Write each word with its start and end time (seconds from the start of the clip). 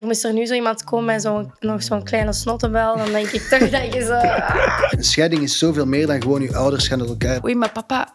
Moest 0.00 0.24
er 0.24 0.32
nu 0.32 0.46
zo 0.46 0.54
iemand 0.54 0.84
komen 0.84 1.04
met 1.04 1.22
zo'n, 1.22 1.52
nog 1.60 1.82
zo'n 1.82 2.04
kleine 2.04 2.32
snottenbel, 2.32 2.96
dan 2.96 3.10
denk 3.10 3.26
ik 3.26 3.42
toch 3.42 3.70
dat 3.70 3.94
je 3.94 4.04
zo... 4.04 4.14
Een 4.98 5.04
scheiding 5.04 5.42
is 5.42 5.58
zoveel 5.58 5.86
meer 5.86 6.06
dan 6.06 6.22
gewoon 6.22 6.42
je 6.42 6.56
ouders 6.56 6.88
gaan 6.88 7.00
uit 7.00 7.08
elkaar. 7.08 7.44
Oei, 7.44 7.54
maar 7.54 7.72
papa, 7.72 8.14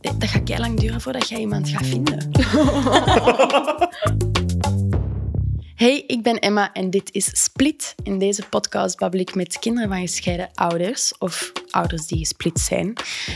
dat 0.00 0.28
gaat 0.28 0.48
heel 0.48 0.58
lang 0.58 0.80
duren 0.80 1.00
voordat 1.00 1.28
jij 1.28 1.38
iemand 1.38 1.68
gaat 1.68 1.86
vinden. 1.86 2.30
Hey, 5.76 6.04
ik 6.06 6.22
ben 6.22 6.38
Emma 6.38 6.72
en 6.72 6.90
dit 6.90 7.12
is 7.12 7.42
Split. 7.42 7.94
In 8.02 8.18
deze 8.18 8.48
podcast 8.48 8.98
babbel 8.98 9.20
ik 9.20 9.34
met 9.34 9.58
kinderen 9.58 9.88
van 9.88 9.98
gescheiden 10.00 10.50
ouders 10.54 11.18
of 11.18 11.52
ouders 11.70 12.06
die 12.06 12.18
gesplit 12.18 12.58
zijn. 12.60 12.92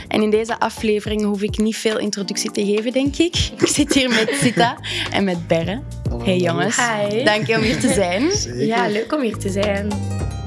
En 0.08 0.22
in 0.22 0.30
deze 0.30 0.58
aflevering 0.58 1.24
hoef 1.24 1.42
ik 1.42 1.58
niet 1.58 1.76
veel 1.76 1.98
introductie 1.98 2.50
te 2.50 2.64
geven, 2.64 2.92
denk 2.92 3.16
ik. 3.16 3.36
Ik 3.58 3.66
zit 3.66 3.94
hier 3.94 4.08
met 4.08 4.30
Sita 4.42 4.78
en 5.10 5.24
met 5.24 5.46
Berre. 5.46 5.82
Hey 6.22 6.36
jongens, 6.36 6.76
Hi. 6.76 7.24
dank 7.24 7.46
je 7.46 7.56
om 7.56 7.62
hier 7.62 7.80
te 7.80 7.92
zijn. 8.02 8.30
Zeker. 8.30 8.64
Ja, 8.64 8.88
leuk 8.88 9.12
om 9.12 9.20
hier 9.20 9.38
te 9.38 9.48
zijn. 9.48 9.88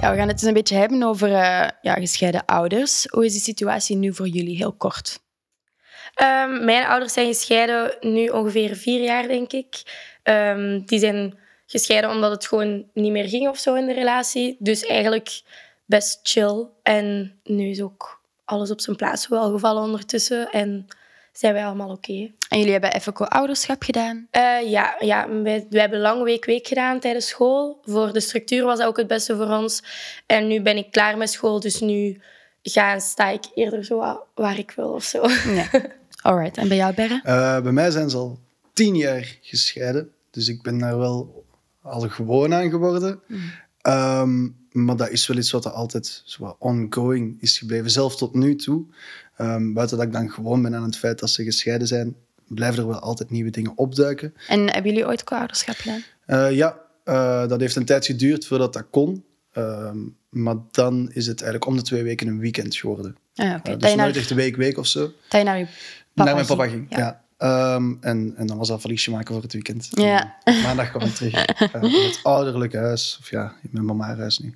Ja, 0.02 0.12
we 0.12 0.18
gaan 0.18 0.28
het 0.28 0.40
dus 0.40 0.48
een 0.48 0.54
beetje 0.54 0.76
hebben 0.76 1.04
over 1.04 1.28
eh, 1.28 1.70
ja, 1.82 1.94
gescheiden 1.94 2.46
ouders. 2.46 3.06
Hoe 3.10 3.26
is 3.26 3.32
die 3.32 3.42
situatie 3.42 3.96
nu 3.96 4.14
voor 4.14 4.28
jullie? 4.28 4.56
Heel 4.58 4.74
kort. 4.74 5.20
Ehm, 6.14 6.66
mijn 6.66 6.86
ouders 6.86 7.14
zijn 7.14 7.28
gescheiden 7.28 7.98
nu 8.02 8.28
ongeveer 8.28 8.76
vier 8.76 9.04
jaar, 9.04 9.28
denk 9.28 9.52
ik. 9.52 9.82
Ehm, 10.24 10.82
die 10.86 11.00
zijn 11.00 11.42
gescheiden 11.80 12.10
omdat 12.10 12.32
het 12.32 12.46
gewoon 12.48 12.86
niet 12.94 13.12
meer 13.12 13.28
ging 13.30 13.48
of 13.48 13.58
zo 13.58 13.76
in 13.76 13.86
de 13.86 13.94
relatie. 13.94 14.56
Dus 14.60 14.86
eigenlijk 14.86 15.42
best 15.86 16.20
chill. 16.24 16.66
En 16.84 17.36
nu 17.44 17.70
is 17.70 17.82
ook 17.82 18.22
alles 18.46 18.72
op 18.72 18.82
zijn 18.82 18.96
plaats 18.96 19.28
wel 19.28 19.52
gevallen 19.52 19.84
ondertussen. 19.84 20.52
En 20.52 20.86
zijn 21.32 21.54
wij 21.54 21.66
allemaal 21.66 21.90
oké. 21.90 22.32
En 22.50 22.58
jullie 22.58 22.72
hebben 22.72 22.94
even 22.94 23.14
co-ouderschap 23.14 23.84
gedaan. 23.84 24.28
Eh, 24.32 24.70
ja, 24.70 24.96
ja 25.00 25.30
wij, 25.30 25.66
wij 25.70 25.82
hebben 25.82 26.00
lang 26.00 26.24
week-week 26.24 26.68
gedaan 26.68 27.00
tijdens 27.00 27.28
school. 27.28 27.80
Voor 27.84 28.14
de 28.14 28.20
structuur 28.20 28.64
was 28.64 28.78
dat 28.78 28.88
ook 28.88 28.98
het 28.98 29.08
beste 29.08 29.36
voor 29.36 29.50
ons. 29.50 29.84
En 30.26 30.48
nu 30.48 30.62
ben 30.62 30.78
ik 30.78 30.92
klaar 30.92 31.18
met 31.18 31.30
school, 31.32 31.60
dus 31.60 31.80
nu 31.80 32.22
ga 32.64 32.94
en 32.94 33.02
sta 33.02 33.30
ik 33.30 33.44
eerder 33.56 33.86
zo 33.86 33.98
wa- 33.98 34.22
waar 34.36 34.58
ik 34.58 34.72
wil 34.76 34.90
of 34.94 35.04
zo. 35.04 35.28
Ja. 35.30 35.70
Alright. 36.22 36.58
En 36.58 36.68
bij 36.68 36.78
jou, 36.78 36.94
Berre? 36.94 37.22
Eh, 37.24 37.62
bij 37.62 37.72
mij 37.72 37.92
zijn 37.92 38.10
ze 38.10 38.18
al 38.18 38.40
tien 38.74 38.96
jaar 38.96 39.38
gescheiden. 39.42 40.12
Dus 40.32 40.48
ik 40.48 40.62
ben 40.62 40.78
daar 40.80 40.98
wel 40.98 41.43
al 41.84 42.10
gewoon 42.10 42.54
aan 42.54 42.70
geworden. 42.70 43.20
Ehm, 43.82 44.48
maar 44.72 44.96
dat 44.96 45.10
is 45.10 45.28
wel 45.28 45.38
iets 45.38 45.52
wat 45.52 45.66
er 45.66 45.72
altijd 45.72 46.22
zo 46.26 46.56
ongoing 46.60 47.42
is 47.42 47.58
gebleven. 47.58 47.92
Zelf 47.92 48.16
tot 48.16 48.34
nu 48.34 48.56
toe. 48.56 48.86
Ehm, 49.38 49.74
buiten 49.74 49.98
dat 49.98 50.06
ik 50.06 50.14
dan 50.14 50.30
gewoon 50.30 50.62
ben 50.62 50.76
aan 50.76 50.84
het 50.84 50.98
feit 50.98 51.20
dat 51.20 51.30
ze 51.30 51.44
gescheiden 51.44 51.88
zijn, 51.88 52.16
blijven 52.48 52.80
er 52.82 52.88
wel 52.88 53.00
altijd 53.00 53.30
nieuwe 53.30 53.50
dingen 53.50 53.78
opduiken. 53.78 54.34
En 54.48 54.60
hebben 54.72 54.92
jullie 54.92 55.08
ooit 55.08 55.24
co-ouderschap 55.24 55.76
gedaan? 55.76 56.04
Eh, 56.26 56.52
ja, 56.52 56.78
eh, 57.04 57.48
dat 57.48 57.60
heeft 57.60 57.76
een 57.76 57.86
tijd 57.86 58.06
geduurd 58.06 58.46
voordat 58.46 58.74
dat 58.74 58.86
kon. 58.90 59.24
Ehm, 59.52 59.98
maar 60.30 60.56
dan 60.72 61.10
is 61.12 61.28
het 61.28 61.42
eigenlijk 61.42 61.72
om 61.72 61.76
de 61.78 61.82
twee 61.84 62.04
weken 62.04 62.28
een 62.28 62.40
weekend 62.40 62.76
geworden. 62.76 63.16
Ah. 63.36 63.46
Eh, 63.54 63.60
Dat 63.64 63.80
dus 63.80 63.90
naar- 63.96 64.06
nooit 64.06 64.18
echt 64.18 64.30
een 64.30 64.36
week, 64.36 64.56
week 64.56 64.78
of 64.78 64.88
zo. 64.88 65.00
Dat 65.02 65.40
je 65.40 65.44
naar 65.44 65.58
je 65.58 65.66
papa 66.14 66.24
naar 66.24 66.36
mijn 66.36 66.46
papa 66.48 66.68
ging. 66.68 66.86
ging, 66.90 67.00
ja. 67.02 67.23
Ehm, 67.44 67.94
en, 68.02 68.34
en 68.38 68.48
dan 68.48 68.58
was 68.58 68.68
dat 68.68 68.82
valiesje 68.82 69.12
maken 69.12 69.34
voor 69.34 69.44
het 69.44 69.54
weekend. 69.54 69.88
Ja. 69.92 70.36
En 70.44 70.62
maandag 70.62 70.90
kwam 70.90 71.02
ik 71.02 71.16
terug 71.16 71.34
eh, 71.46 71.84
in 71.84 71.90
het 72.04 72.20
ouderlijke 72.24 72.78
huis. 72.78 73.18
Of 73.22 73.30
ja, 73.30 73.54
in 73.64 73.70
mijn 73.72 73.86
mama 73.86 74.16
huis 74.16 74.40
nu. 74.40 74.56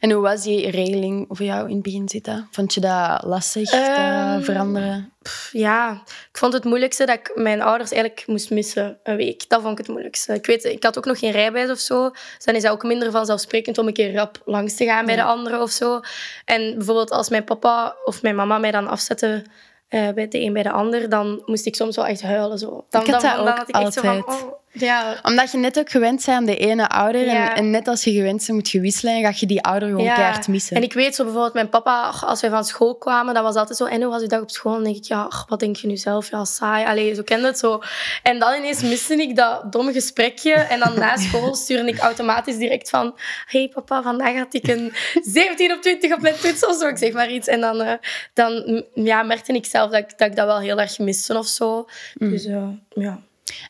En 0.00 0.10
hoe 0.10 0.22
was 0.22 0.42
die 0.42 0.70
regeling 0.70 1.26
voor 1.28 1.46
jou 1.46 1.68
in 1.68 1.74
het 1.74 1.82
begin 1.82 2.08
zitten? 2.08 2.48
Vond 2.50 2.74
je 2.74 2.80
dat 2.80 3.22
lastig 3.24 3.68
te 3.70 3.76
Ehm, 3.76 4.42
veranderen? 4.42 5.12
Ja, 5.52 6.02
ik 6.30 6.38
vond 6.38 6.52
het 6.52 6.64
moeilijkste 6.64 7.04
dat 7.06 7.18
ik 7.18 7.32
mijn 7.34 7.62
ouders 7.62 7.90
eigenlijk 7.90 8.26
moest 8.26 8.50
missen 8.50 8.98
een 9.02 9.16
week. 9.16 9.48
Dat 9.48 9.60
vond 9.60 9.72
ik 9.72 9.78
het 9.78 9.88
moeilijkste. 9.88 10.34
Ik 10.34 10.46
weet, 10.46 10.64
ik 10.64 10.82
had 10.82 10.98
ook 10.98 11.04
nog 11.04 11.18
geen 11.18 11.30
rijbewijs 11.30 11.70
of 11.70 11.78
zo. 11.78 12.10
Dus 12.10 12.44
dan 12.44 12.54
is 12.54 12.62
dat 12.62 12.72
ook 12.72 12.82
minder 12.84 13.10
vanzelfsprekend 13.10 13.78
om 13.78 13.86
een 13.86 13.92
keer 13.92 14.14
rap 14.14 14.42
langs 14.44 14.74
te 14.76 14.84
gaan 14.84 15.04
bij 15.06 15.14
Ja. 15.14 15.22
de 15.22 15.28
anderen 15.28 15.60
of 15.62 15.70
zo. 15.70 16.00
En 16.44 16.74
bijvoorbeeld 16.76 17.10
als 17.10 17.28
mijn 17.28 17.44
papa 17.44 17.96
of 18.04 18.22
mijn 18.22 18.36
mama 18.36 18.58
mij 18.58 18.70
dan 18.70 18.86
afzetten 18.88 19.44
bij 19.88 20.28
de 20.28 20.40
een 20.40 20.52
bij 20.52 20.62
de 20.62 20.70
ander, 20.70 21.08
dan 21.08 21.42
moest 21.46 21.66
ik 21.66 21.74
soms 21.74 21.96
wel 21.96 22.06
echt 22.06 22.22
huilen. 22.22 22.58
Zo. 22.58 22.84
Dan, 22.90 23.02
Ik 23.02 23.10
had 23.10 23.20
dan, 23.20 23.36
dat 23.36 23.44
dan 23.46 23.56
had 23.56 23.68
ik 23.68 23.74
echt 23.76 23.92
zo 23.92 24.00
van, 24.00 24.16
altijd. 24.16 24.42
oh, 24.42 24.52
ja, 24.78 25.16
Omdat 25.22 25.50
je 25.52 25.58
net 25.58 25.78
ook 25.78 25.90
gewend 25.90 26.24
bent 26.24 26.36
aan 26.38 26.44
de 26.44 26.56
ene 26.56 26.88
ouder. 26.88 27.24
Ja. 27.24 27.50
En, 27.50 27.56
en 27.56 27.70
net 27.70 27.88
als 27.88 28.04
je 28.04 28.12
gewend 28.12 28.36
bent, 28.36 28.48
moet 28.48 28.70
je 28.70 28.80
wisselen. 28.80 29.14
En 29.14 29.22
ga 29.22 29.32
je 29.36 29.46
die 29.46 29.62
ouder 29.62 29.88
gewoon 29.88 30.04
Ja. 30.04 30.14
keihard 30.14 30.48
missen. 30.48 30.76
En 30.76 30.82
ik 30.82 30.92
weet 30.92 31.14
zo 31.14 31.22
bijvoorbeeld, 31.24 31.54
mijn 31.54 31.68
papa, 31.68 32.12
als 32.20 32.40
wij 32.40 32.50
van 32.50 32.64
school 32.64 32.94
kwamen, 32.96 33.34
dan 33.34 33.42
was 33.42 33.54
altijd 33.54 33.78
zo, 33.78 33.84
en 33.84 34.02
hoe 34.02 34.10
was 34.10 34.20
je 34.22 34.28
dag 34.28 34.40
op 34.40 34.50
school? 34.50 34.72
Dan 34.72 34.84
denk 34.84 34.96
ik, 34.96 35.04
ja, 35.04 35.30
wat 35.48 35.60
denk 35.60 35.76
je 35.76 35.86
nu 35.86 35.96
zelf? 35.96 36.30
Ja, 36.30 36.44
saai. 36.44 36.84
Allee, 36.86 37.14
zo 37.14 37.22
kende 37.22 37.46
het 37.46 37.58
zo. 37.58 37.80
En 38.22 38.38
dan 38.38 38.54
ineens 38.54 38.82
miste 38.82 39.14
ik 39.14 39.36
dat 39.36 39.72
domme 39.72 39.92
gesprekje. 39.92 40.52
En 40.52 40.78
dan 40.78 40.98
na 40.98 41.16
school 41.16 41.54
stuurde 41.54 41.88
ik 41.88 41.98
automatisch 41.98 42.56
direct 42.56 42.90
van, 42.90 43.14
hey 43.46 43.70
papa, 43.74 44.02
vandaag 44.02 44.34
had 44.36 44.54
ik 44.54 44.68
een 44.68 44.92
17 45.22 45.72
op 45.72 45.82
20 45.82 46.12
op 46.14 46.20
mijn 46.20 46.34
toets 46.40 46.66
of 46.66 46.76
zo. 46.76 46.86
Ik 46.88 46.98
zeg 46.98 47.12
maar 47.12 47.30
iets. 47.30 47.48
En 47.48 47.60
dan, 47.60 47.80
eh, 47.82 47.92
dan 48.34 48.62
mm, 48.94 49.04
ja, 49.04 49.22
merkte 49.22 49.52
ik 49.52 49.66
zelf 49.66 49.90
dat, 49.90 50.00
ik- 50.00 50.18
dat 50.18 50.28
ik 50.28 50.36
dat 50.36 50.46
wel 50.46 50.58
heel 50.60 50.80
erg 50.80 50.98
miste 50.98 51.38
of 51.38 51.46
zo. 51.46 51.86
Dus 52.14 52.44
eh, 52.44 52.68
ja. 52.88 53.20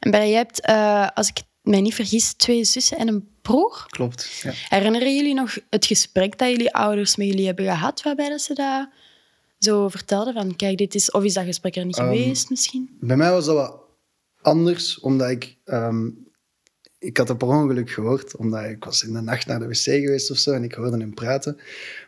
En 0.01 0.11
Berre, 0.11 0.27
jij 0.29 0.37
hebt, 0.37 0.61
eh, 0.61 1.09
als 1.15 1.29
ik 1.29 1.43
mij 1.63 1.81
niet 1.81 1.95
vergis, 1.95 2.33
twee 2.33 2.65
zussen 2.65 2.99
en 2.99 3.09
een 3.09 3.29
broer. 3.43 3.85
Klopt. 3.89 4.41
Ja. 4.43 4.53
Herinneren 4.69 5.17
jullie 5.17 5.35
nog 5.35 5.59
het 5.71 5.87
gesprek 5.87 6.39
dat 6.39 6.49
jullie 6.51 6.73
ouders 6.75 7.17
met 7.17 7.27
jullie 7.27 7.47
hebben 7.47 7.65
gehad, 7.65 8.03
waarbij 8.03 8.29
dat 8.29 8.41
ze 8.41 8.55
dat 8.55 8.89
zo 9.59 9.89
vertelden? 9.89 10.35
Van, 10.35 10.57
kijk, 10.57 10.79
dit 10.79 10.95
is... 10.95 11.11
Of 11.11 11.23
is 11.25 11.35
dat 11.35 11.45
gesprek 11.45 11.77
er 11.77 11.85
niet 11.85 11.99
Ehm, 11.99 12.07
geweest, 12.09 12.51
misschien? 12.51 12.97
Bij 13.01 13.17
mij 13.17 13.31
was 13.31 13.45
dat 13.45 13.55
wat 13.55 13.77
anders, 14.43 15.01
omdat 15.01 15.31
ik... 15.31 15.57
ehm, 15.65 16.09
ik 16.99 17.17
had 17.17 17.29
het 17.29 17.39
per 17.39 17.49
ongeluk 17.49 17.91
gehoord, 17.91 18.37
omdat 18.37 18.65
ik 18.65 18.84
was 18.84 19.05
in 19.05 19.12
de 19.12 19.21
nacht 19.21 19.47
naar 19.47 19.59
de 19.59 19.67
wc 19.67 19.77
geweest 19.77 20.31
of 20.31 20.37
zo 20.37 20.53
en 20.53 20.65
ik 20.65 20.73
hoorde 20.73 20.99
hem 20.99 21.15
praten 21.15 21.57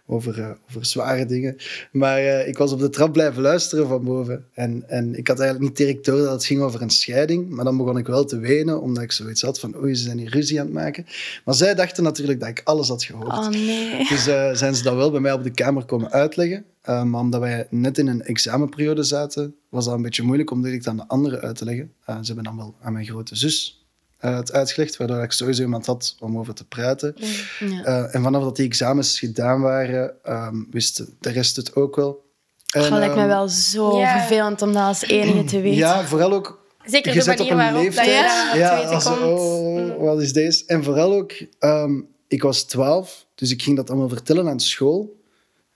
over, 0.06 0.40
eh, 0.40 0.50
over 0.68 0.86
zware 0.86 1.26
dingen. 1.26 1.56
Maar 1.92 2.18
eh, 2.18 2.48
ik 2.48 2.58
was 2.58 2.72
op 2.72 2.78
de 2.78 2.88
trap 2.88 3.12
blijven 3.12 3.42
luisteren 3.42 3.88
van 3.88 4.04
boven. 4.04 4.44
En, 4.54 4.84
en 4.88 5.14
ik 5.14 5.28
had 5.28 5.38
eigenlijk 5.38 5.68
niet 5.68 5.78
direct 5.78 6.04
door 6.04 6.18
dat 6.18 6.32
het 6.32 6.44
ging 6.44 6.60
over 6.60 6.82
een 6.82 6.90
scheiding. 6.90 7.48
Maar 7.48 7.64
dan 7.64 7.76
begon 7.76 7.98
ik 7.98 8.06
wel 8.06 8.24
te 8.24 8.38
wenen, 8.38 8.80
omdat 8.80 9.02
ik 9.02 9.12
zoiets 9.12 9.42
had 9.42 9.60
van 9.60 9.76
oei, 9.76 9.94
ze 9.94 10.02
zijn 10.02 10.18
hier 10.18 10.30
ruzie 10.30 10.60
aan 10.60 10.66
het 10.66 10.74
maken. 10.74 11.06
Maar 11.44 11.54
zij 11.54 11.74
dachten 11.74 12.02
natuurlijk 12.02 12.40
dat 12.40 12.48
ik 12.48 12.60
alles 12.64 12.88
had 12.88 13.04
gehoord. 13.04 13.38
Oh, 13.38 13.48
nee. 13.48 14.08
Dus 14.08 14.26
eh, 14.26 14.52
zijn 14.52 14.74
ze 14.74 14.82
dat 14.82 14.94
wel 14.94 15.10
bij 15.10 15.20
mij 15.20 15.32
op 15.32 15.42
de 15.42 15.50
kamer 15.50 15.84
komen 15.84 16.10
uitleggen. 16.10 16.64
Maar 16.84 17.20
omdat 17.20 17.40
wij 17.40 17.66
net 17.70 17.98
in 17.98 18.06
een 18.06 18.22
examenperiode 18.22 19.02
zaten, 19.02 19.54
was 19.68 19.84
dat 19.84 19.94
een 19.94 20.02
beetje 20.02 20.22
moeilijk 20.22 20.50
om 20.50 20.62
direct 20.62 20.86
aan 20.86 20.96
de 20.96 21.08
anderen 21.08 21.40
uit 21.40 21.56
te 21.56 21.64
leggen. 21.64 21.92
Ze 22.06 22.12
hebben 22.26 22.44
dan 22.44 22.56
wel 22.56 22.74
aan 22.80 22.92
mijn 22.92 23.06
grote 23.06 23.36
zus 23.36 23.77
eh, 24.18 24.36
het 24.36 24.52
uitgelegd, 24.52 24.96
waardoor 24.96 25.22
ik 25.22 25.32
sowieso 25.32 25.62
iemand 25.62 25.86
had 25.86 26.16
om 26.18 26.38
over 26.38 26.54
te 26.54 26.66
praten. 26.66 27.14
Ja. 27.58 27.84
Eh, 27.84 28.14
en 28.14 28.22
vanaf 28.22 28.42
dat 28.42 28.56
die 28.56 28.66
examens 28.66 29.18
gedaan 29.18 29.60
waren, 29.60 30.14
ehm, 30.22 30.56
wist 30.70 31.04
de 31.20 31.30
rest 31.30 31.56
het 31.56 31.74
ook 31.74 31.96
wel. 31.96 32.26
En, 32.68 32.82
Oh, 32.82 32.88
dat 32.90 32.98
lijkt 32.98 33.14
me 33.14 33.20
ehm, 33.20 33.28
wel 33.28 33.48
zo 33.48 34.00
vervelend 34.00 34.62
om 34.62 34.72
dat 34.72 34.82
als 34.82 35.02
enige 35.02 35.44
te 35.44 35.60
weten. 35.60 35.78
Ja, 35.78 36.04
vooral 36.04 36.32
ook 36.32 36.66
Zeker 36.84 37.12
je 37.12 37.18
de 37.18 37.24
zit 37.24 37.40
op 37.40 37.50
manier 37.50 37.66
een 37.66 37.72
waarop 37.72 37.94
dat 37.94 38.04
je 38.04 38.10
leeftijd. 38.10 38.50
dat 38.50 38.58
ja, 38.58 38.94
als, 38.94 39.04
komt. 39.04 39.20
oh, 39.20 40.02
wat 40.04 40.22
is 40.22 40.32
deze? 40.32 40.64
En 40.66 40.84
vooral 40.84 41.12
ook, 41.12 41.32
ehm, 41.58 42.00
ik 42.28 42.42
was 42.42 42.62
twaalf, 42.62 43.26
dus 43.34 43.50
ik 43.50 43.62
ging 43.62 43.76
dat 43.76 43.90
allemaal 43.90 44.08
vertellen 44.08 44.48
aan 44.48 44.60
school, 44.60 45.20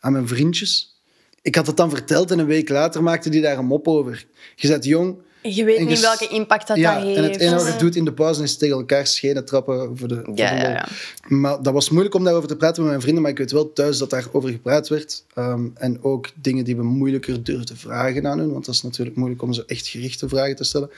aan 0.00 0.12
mijn 0.12 0.28
vriendjes. 0.28 1.00
Ik 1.42 1.54
had 1.54 1.66
het 1.66 1.76
dan 1.76 1.90
verteld 1.90 2.30
en 2.30 2.38
een 2.38 2.46
week 2.46 2.68
later 2.68 3.02
maakte 3.02 3.30
die 3.30 3.40
daar 3.40 3.58
een 3.58 3.66
mop 3.66 3.88
over. 3.88 4.26
Je 4.56 4.68
bent 4.68 4.84
jong. 4.84 5.16
Je 5.42 5.64
weet 5.64 5.76
En 5.78 5.86
niet 5.86 6.00
welke 6.00 6.28
impact 6.28 6.66
dat, 6.68 6.76
ja, 6.76 6.94
dat 6.94 7.02
heeft. 7.02 7.16
en 7.16 7.22
het 7.24 7.40
enige 7.40 7.64
wat 7.64 7.72
je 7.72 7.78
doet 7.78 7.96
in 7.96 8.04
de 8.04 8.12
pauze 8.12 8.42
is 8.42 8.56
tegen 8.56 8.76
elkaar 8.76 9.06
schenen 9.06 9.44
trappen 9.44 9.98
voor 9.98 10.08
de, 10.08 10.20
voor 10.24 10.36
Ja, 10.36 10.50
de 10.50 10.56
ja. 10.68 10.88
Maar 11.28 11.62
dat 11.62 11.72
was 11.72 11.90
moeilijk 11.90 12.14
om 12.14 12.24
daarover 12.24 12.48
te 12.48 12.56
praten 12.56 12.80
met 12.82 12.90
mijn 12.90 13.02
vrienden, 13.02 13.22
maar 13.22 13.30
ik 13.32 13.38
weet 13.38 13.52
wel 13.52 13.72
thuis 13.72 13.98
dat 13.98 14.10
daarover 14.10 14.50
gepraat 14.50 14.88
werd. 14.88 15.24
Ehm, 15.34 15.66
en 15.74 16.02
ook 16.02 16.30
dingen 16.34 16.64
die 16.64 16.76
we 16.76 16.82
moeilijker 16.82 17.42
durfden 17.44 17.76
vragen 17.76 18.26
aan 18.26 18.38
hun, 18.38 18.52
want 18.52 18.64
dat 18.64 18.74
is 18.74 18.82
natuurlijk 18.82 19.16
moeilijk 19.16 19.42
om 19.42 19.52
zo 19.52 19.62
echt 19.66 19.86
gerichte 19.86 20.28
vragen 20.28 20.56
te 20.56 20.64
stellen. 20.64 20.90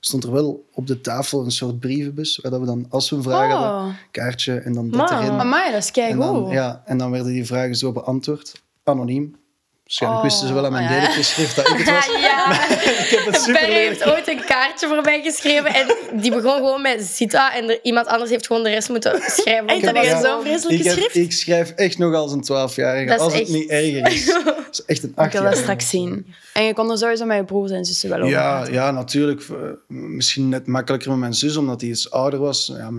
Stond 0.00 0.24
er 0.24 0.32
wel 0.32 0.64
op 0.72 0.86
de 0.86 1.00
tafel 1.00 1.44
een 1.44 1.50
soort 1.50 1.80
brievenbus, 1.80 2.38
waar 2.42 2.50
dat 2.50 2.60
we 2.60 2.66
dan, 2.66 2.86
als 2.88 3.10
we 3.10 3.16
een 3.16 3.22
vraag 3.22 3.50
hadden, 3.52 3.70
Oh, 3.70 3.94
kaartje 4.10 4.54
en 4.54 4.72
dan 4.72 4.90
dat 4.90 5.10
Maar- 5.10 5.22
erin. 5.22 5.38
amai, 5.38 5.70
dat 5.72 5.80
is 5.80 5.86
En 5.86 5.92
keigoed. 5.92 6.22
dan, 6.22 6.48
ja, 6.48 6.82
en 6.84 6.98
dan 6.98 7.10
werden 7.10 7.32
die 7.32 7.46
vragen 7.46 7.74
zo 7.74 7.92
beantwoord, 7.92 8.62
anoniem. 8.84 9.34
Waarschijnlijk 9.90 10.24
Oh, 10.24 10.30
wisten 10.30 10.48
ze 10.48 10.54
wel 10.54 10.64
aan 10.64 10.72
mijn 10.72 10.84
ja. 10.84 10.90
lelijke 11.00 11.22
schrift 11.22 11.56
dat 11.56 11.68
ik 11.68 11.76
het 11.76 11.90
was. 11.90 12.06
ja. 12.30 12.52
Ik 13.04 13.08
heb 13.16 13.26
het 13.26 13.36
super 13.42 13.60
Ben 13.60 13.70
heeft 13.70 14.04
ooit 14.06 14.28
een 14.28 14.44
kaartje 14.44 14.86
voor 14.86 15.00
mij 15.02 15.22
geschreven 15.22 15.74
en 15.74 15.86
die 16.20 16.30
begon 16.30 16.54
gewoon 16.54 16.82
met 16.82 17.02
Zita 17.02 17.54
en 17.54 17.68
er, 17.68 17.78
iemand 17.82 18.06
anders 18.06 18.30
heeft 18.30 18.46
gewoon 18.46 18.62
de 18.62 18.68
rest 18.70 18.88
moeten 18.88 19.20
schrijven. 19.26 19.66
Echt, 19.66 19.82
dat 19.84 19.94
dat 19.94 20.04
is 20.04 20.10
zo'n 20.10 20.40
vreselijke 20.42 20.74
ik, 20.84 20.84
heb- 20.84 20.92
schrift? 20.98 21.16
ik 21.16 21.32
schrijf 21.32 21.70
echt 21.70 21.98
nog 21.98 22.14
als 22.14 22.32
een 22.32 22.40
twaalfjarige, 22.40 23.06
Dat 23.06 23.20
als 23.20 23.34
het 23.34 23.48
niet 23.48 23.68
erger 23.70 24.12
is. 24.12 24.26
Dat 24.70 24.78
is 24.78 24.84
echt 24.86 25.02
een 25.02 25.08
Ik 25.08 25.14
wil 25.14 25.24
dat 25.24 25.34
achtjarige. 25.34 25.56
straks 25.62 25.88
zien. 25.88 26.26
En 26.52 26.64
je 26.64 26.74
kon 26.74 26.90
er 26.90 26.98
sowieso 26.98 27.24
met 27.24 27.36
je 27.36 27.44
broers 27.44 27.70
en 27.70 27.84
zussen 27.84 28.08
wel 28.08 28.18
over 28.18 28.30
Ja, 28.30 28.50
praten. 28.56 28.72
ja, 28.72 28.90
natuurlijk. 28.90 29.40
Eh, 29.50 29.56
Misschien 29.86 30.48
net 30.48 30.66
makkelijker 30.66 31.10
met 31.10 31.18
mijn 31.18 31.34
zus, 31.34 31.56
omdat 31.56 31.80
die 31.80 31.90
iets 31.90 32.10
ouder 32.10 32.38
was. 32.38 32.72
Ja, 32.76 32.90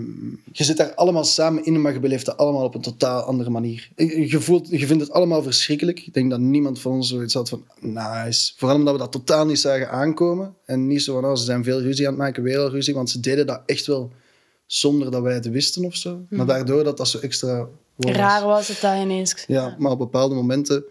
je 0.52 0.64
zit 0.64 0.76
daar 0.76 0.94
allemaal 0.94 1.24
samen 1.24 1.64
in, 1.64 1.80
maar 1.80 1.92
je 1.92 2.00
beleeft 2.00 2.26
het 2.26 2.36
allemaal 2.36 2.64
op 2.64 2.74
een 2.74 2.80
totaal 2.80 3.22
andere 3.22 3.50
manier. 3.50 3.88
Je 4.26 4.40
voelt, 4.40 4.68
je 4.70 4.86
vindt 4.86 5.02
het 5.02 5.12
allemaal 5.12 5.42
verschrikkelijk. 5.42 6.00
Ik 6.06 6.14
denk 6.14 6.30
dat 6.30 6.38
niemand 6.40 6.80
van 6.82 6.92
ons 6.92 7.08
zoiets 7.08 7.34
had 7.34 7.48
van 7.48 7.66
nice. 7.80 8.52
Vooral 8.56 8.76
omdat 8.76 8.92
we 8.92 8.98
dat 9.00 9.12
totaal 9.12 9.46
niet 9.46 9.58
zagen 9.58 9.90
aankomen. 9.90 10.56
En 10.64 10.86
niet 10.86 11.02
zo 11.02 11.20
van, 11.20 11.30
oh, 11.30 11.36
ze 11.36 11.44
zijn 11.44 11.64
veel 11.64 11.80
ruzie 11.80 12.06
aan 12.06 12.12
het 12.12 12.22
maken, 12.22 12.42
weer 12.42 12.58
al 12.58 12.70
ruzie. 12.70 12.94
Want 12.94 13.10
ze 13.10 13.20
deden 13.20 13.46
dat 13.46 13.62
echt 13.66 13.86
wel 13.86 14.12
zonder 14.66 15.10
dat 15.10 15.22
wij 15.22 15.34
het 15.34 15.50
wisten 15.50 15.84
of 15.84 15.96
zo. 15.96 16.10
Maar 16.28 16.38
Mhm. 16.38 16.46
daardoor 16.46 16.84
dat 16.84 16.96
dat 16.96 17.08
zo 17.08 17.18
extra 17.18 17.66
was. 17.96 18.12
Raar 18.16 18.44
was 18.44 18.68
het 18.68 18.80
dat 18.80 18.94
ineens. 18.96 19.44
Ja, 19.46 19.74
maar 19.78 19.90
op 19.92 19.98
bepaalde 19.98 20.34
momenten 20.34 20.84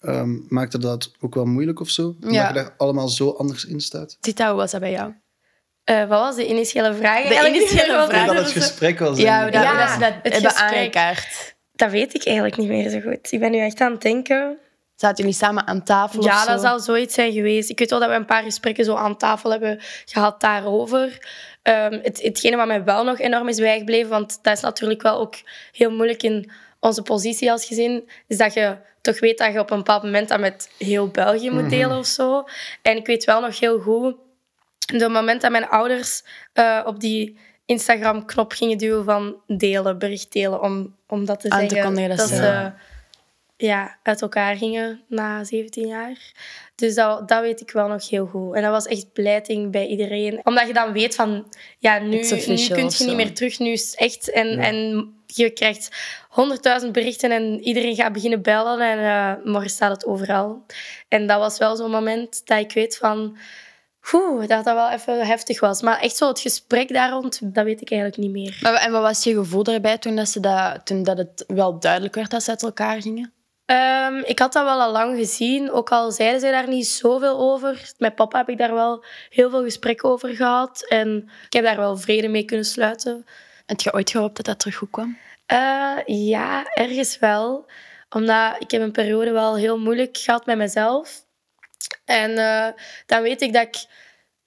ehm, 0.00 0.36
maakte 0.48 0.78
dat 0.78 1.10
ook 1.20 1.34
wel 1.34 1.44
moeilijk 1.44 1.80
of 1.80 1.88
zo. 1.88 2.06
Omdat 2.08 2.32
Ja. 2.34 2.48
je 2.48 2.54
daar 2.54 2.74
allemaal 2.76 3.08
zo 3.08 3.30
anders 3.30 3.64
in 3.64 3.80
staat. 3.80 4.16
Tita, 4.20 4.48
hoe 4.48 4.56
was 4.56 4.70
dat 4.70 4.80
bij 4.80 4.90
jou? 4.90 5.12
Eh, 5.84 5.98
wat 6.08 6.20
was 6.20 6.36
de 6.36 6.48
initiële 6.48 6.94
vraag? 6.94 7.22
De 7.22 7.34
eigenlijk? 7.34 7.54
initiële 7.54 7.96
Wat 7.96 8.08
vraag. 8.08 8.28
En 8.28 8.34
dat 8.34 8.44
het 8.44 8.52
gesprek 8.52 8.98
was. 8.98 9.18
Ja, 9.18 9.42
hoe 9.42 9.50
dat, 9.50 9.62
Ja, 9.62 9.78
dat 9.84 9.90
ze 9.94 9.98
dat 9.98 10.12
het 10.22 10.32
hebben 10.32 10.50
gesprek. 10.50 10.78
aangekaart. 10.78 11.56
Dat 11.72 11.90
weet 11.90 12.14
ik 12.14 12.24
eigenlijk 12.24 12.56
niet 12.56 12.68
meer 12.68 12.90
zo 12.90 13.00
goed. 13.00 13.32
Ik 13.32 13.40
ben 13.40 13.50
nu 13.50 13.58
echt 13.58 13.80
aan 13.80 13.92
het 13.92 14.00
denken. 14.02 14.58
Zaten 14.98 15.16
jullie 15.16 15.38
samen 15.38 15.66
aan 15.66 15.82
tafel 15.82 16.22
Ja, 16.22 16.46
dat 16.46 16.60
zal 16.60 16.80
zoiets 16.80 17.14
zijn 17.14 17.32
geweest. 17.32 17.70
Ik 17.70 17.78
weet 17.78 17.90
wel 17.90 18.00
dat 18.00 18.08
we 18.08 18.14
een 18.14 18.24
paar 18.24 18.42
gesprekken 18.42 18.84
zo 18.84 18.94
aan 18.94 19.16
tafel 19.16 19.50
hebben 19.50 19.78
gehad 20.04 20.40
daarover. 20.40 21.18
Ehm, 21.62 21.98
het, 22.02 22.22
hetgene 22.22 22.56
wat 22.56 22.66
mij 22.66 22.84
wel 22.84 23.04
nog 23.04 23.18
enorm 23.18 23.48
is 23.48 23.58
bijgebleven, 23.58 24.10
want 24.10 24.38
dat 24.42 24.56
is 24.56 24.60
natuurlijk 24.62 25.02
wel 25.02 25.18
ook 25.18 25.34
heel 25.72 25.90
moeilijk 25.90 26.22
in 26.22 26.50
onze 26.80 27.02
positie 27.02 27.50
als 27.50 27.64
gezin, 27.64 28.08
is 28.26 28.36
dat 28.36 28.54
je 28.54 28.76
toch 29.00 29.20
weet 29.20 29.38
dat 29.38 29.52
je 29.52 29.58
op 29.58 29.70
een 29.70 29.76
bepaald 29.76 30.02
moment 30.02 30.28
dat 30.28 30.40
met 30.40 30.70
heel 30.78 31.08
België 31.08 31.50
moet 31.50 31.70
delen 31.70 31.98
of 31.98 32.06
zo. 32.06 32.44
En 32.82 32.96
ik 32.96 33.06
weet 33.06 33.24
wel 33.24 33.40
nog 33.40 33.60
heel 33.60 33.78
goed, 33.78 34.16
het 34.86 35.08
moment 35.08 35.40
dat 35.40 35.50
mijn 35.50 35.68
ouders 35.68 36.22
eh, 36.52 36.80
op 36.84 37.00
die 37.00 37.38
Instagram-knop 37.66 38.52
gingen 38.52 38.78
duwen 38.78 39.04
van 39.04 39.36
delen, 39.46 39.98
bericht 39.98 40.32
delen, 40.32 40.62
om, 40.62 40.94
om 41.06 41.24
dat 41.24 41.40
te 41.40 41.50
Aan 41.50 41.60
te 41.60 41.74
zeggen. 41.74 41.84
kondigen 41.84 42.16
dat 42.16 42.28
ze 42.28 42.72
ja, 43.66 43.98
uit 44.02 44.22
elkaar 44.22 44.56
gingen 44.56 45.00
na 45.08 45.44
17 45.44 45.86
jaar. 45.86 46.32
Dus 46.74 46.94
dat, 46.94 47.28
dat 47.28 47.40
weet 47.40 47.60
ik 47.60 47.70
wel 47.70 47.88
nog 47.88 48.08
heel 48.08 48.26
goed. 48.26 48.54
En 48.54 48.62
dat 48.62 48.70
was 48.70 48.86
echt 48.86 49.12
blijting 49.12 49.72
bij 49.72 49.86
iedereen. 49.86 50.40
Omdat 50.44 50.66
je 50.66 50.72
dan 50.72 50.92
weet 50.92 51.14
van, 51.14 51.52
ja, 51.78 51.98
nu, 51.98 52.06
nu 52.06 52.28
kun 52.28 52.46
je 52.46 53.04
niet 53.04 53.14
meer 53.16 53.34
terug. 53.34 53.58
Nu 53.58 53.70
is 53.70 53.94
echt. 53.94 54.30
En, 54.30 54.48
Ja. 54.48 54.62
en 54.62 55.12
je 55.26 55.50
krijgt 55.50 55.88
honderdduizend 56.28 56.92
berichten 56.92 57.30
en 57.30 57.60
iedereen 57.62 57.94
gaat 57.94 58.12
beginnen 58.12 58.42
bellen. 58.42 58.80
En 58.80 58.98
eh, 58.98 59.44
morgen 59.52 59.70
staat 59.70 59.90
het 59.90 60.06
overal. 60.06 60.64
En 61.08 61.26
dat 61.26 61.38
was 61.38 61.58
wel 61.58 61.76
zo'n 61.76 61.90
moment 61.90 62.46
dat 62.46 62.58
ik 62.58 62.72
weet 62.72 62.96
van... 62.96 63.36
Oeh, 64.12 64.46
dat 64.46 64.64
dat 64.64 64.74
wel 64.74 64.90
even 64.90 65.26
heftig 65.26 65.60
was. 65.60 65.82
Maar 65.82 66.00
echt 66.00 66.16
zo 66.16 66.28
het 66.28 66.40
gesprek 66.40 66.92
daar 66.92 67.10
rond, 67.10 67.54
dat 67.54 67.64
weet 67.64 67.80
ik 67.80 67.90
eigenlijk 67.90 68.20
niet 68.20 68.30
meer. 68.30 68.58
En 68.80 68.92
wat 68.92 69.02
was 69.02 69.24
je 69.24 69.34
gevoel 69.34 69.62
daarbij 69.62 69.98
toen, 69.98 70.16
dat 70.16 70.28
ze 70.28 70.40
dat, 70.40 70.86
toen 70.86 71.02
dat 71.02 71.18
het 71.18 71.44
wel 71.46 71.78
duidelijk 71.78 72.14
werd 72.14 72.30
dat 72.30 72.42
ze 72.42 72.50
uit 72.50 72.62
elkaar 72.62 73.02
gingen? 73.02 73.32
Ehm, 73.68 74.16
ik 74.24 74.38
had 74.38 74.52
dat 74.52 74.64
wel 74.64 74.80
al 74.80 74.92
lang 74.92 75.16
gezien, 75.16 75.70
ook 75.70 75.90
al 75.90 76.10
zeiden 76.10 76.40
zij 76.40 76.50
daar 76.50 76.68
niet 76.68 76.86
zoveel 76.86 77.38
over. 77.38 77.92
Met 77.98 78.14
papa 78.14 78.38
heb 78.38 78.48
ik 78.48 78.58
daar 78.58 78.74
wel 78.74 79.04
heel 79.30 79.50
veel 79.50 79.62
gesprekken 79.62 80.08
over 80.08 80.34
gehad. 80.34 80.84
En 80.88 81.30
ik 81.46 81.52
heb 81.52 81.64
daar 81.64 81.76
wel 81.76 81.96
vrede 81.96 82.28
mee 82.28 82.44
kunnen 82.44 82.66
sluiten. 82.66 83.26
Heb 83.66 83.80
je 83.80 83.94
ooit 83.94 84.10
gehoopt 84.10 84.36
dat 84.36 84.44
dat 84.44 84.58
terug 84.58 84.74
goed 84.76 84.90
kwam? 84.90 85.18
Eh, 85.46 85.96
ja, 86.06 86.64
ergens 86.74 87.18
wel. 87.18 87.66
Omdat 88.10 88.56
ik 88.58 88.70
heb 88.70 88.82
een 88.82 88.92
periode 88.92 89.30
wel 89.30 89.56
heel 89.56 89.78
moeilijk 89.78 90.16
gehad 90.16 90.46
met 90.46 90.56
mezelf. 90.56 91.24
En 92.04 92.38
eh, 92.38 92.68
dan 93.06 93.22
weet 93.22 93.42
ik 93.42 93.52
dat 93.52 93.62
ik, 93.62 93.86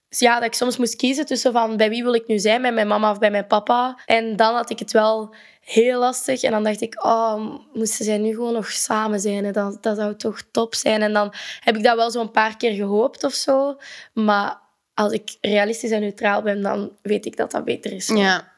ja, 0.10 0.36
dat 0.36 0.44
ik 0.44 0.54
soms 0.54 0.78
moest 0.78 0.96
kiezen 0.96 1.26
tussen 1.26 1.52
van 1.52 1.78
bij 1.78 1.90
wie 1.90 2.04
wil 2.04 2.14
ik 2.14 2.28
nu 2.28 2.40
zijn, 2.40 2.62
bij 2.62 2.72
mijn 2.72 2.88
mama 2.88 3.12
of 3.12 3.20
bij 3.20 3.32
mijn 3.32 3.48
papa. 3.48 4.00
En 4.06 4.36
dan 4.36 4.56
had 4.56 4.70
ik 4.70 4.80
het 4.80 4.92
wel 4.92 5.36
heel 5.62 6.00
lastig. 6.00 6.42
En 6.42 6.52
dan 6.52 6.64
dacht 6.64 6.82
ik, 6.82 7.04
oh, 7.06 7.56
moesten 7.74 8.06
zij 8.06 8.18
nu 8.18 8.30
gewoon 8.30 8.54
nog 8.54 8.72
samen 8.72 9.20
zijn? 9.20 9.46
hè? 9.46 9.52
Dat, 9.52 9.84
dat 9.84 9.98
zou 9.98 10.16
toch 10.16 10.42
top 10.52 10.76
zijn. 10.76 11.02
En 11.02 11.14
dan 11.14 11.34
heb 11.60 11.78
ik 11.78 11.84
dat 11.84 11.96
wel 11.96 12.12
zo'n 12.12 12.32
paar 12.32 12.58
keer 12.58 12.74
gehoopt 12.74 13.24
of 13.24 13.34
zo. 13.34 13.78
Maar 14.14 14.60
als 14.94 15.12
ik 15.12 15.38
realistisch 15.42 15.92
en 15.92 16.02
neutraal 16.02 16.42
ben, 16.42 16.62
dan 16.62 16.92
weet 17.02 17.26
ik 17.26 17.38
dat 17.38 17.52
dat 17.52 17.66
beter 17.66 17.92
is. 17.92 18.08
Ja. 18.08 18.50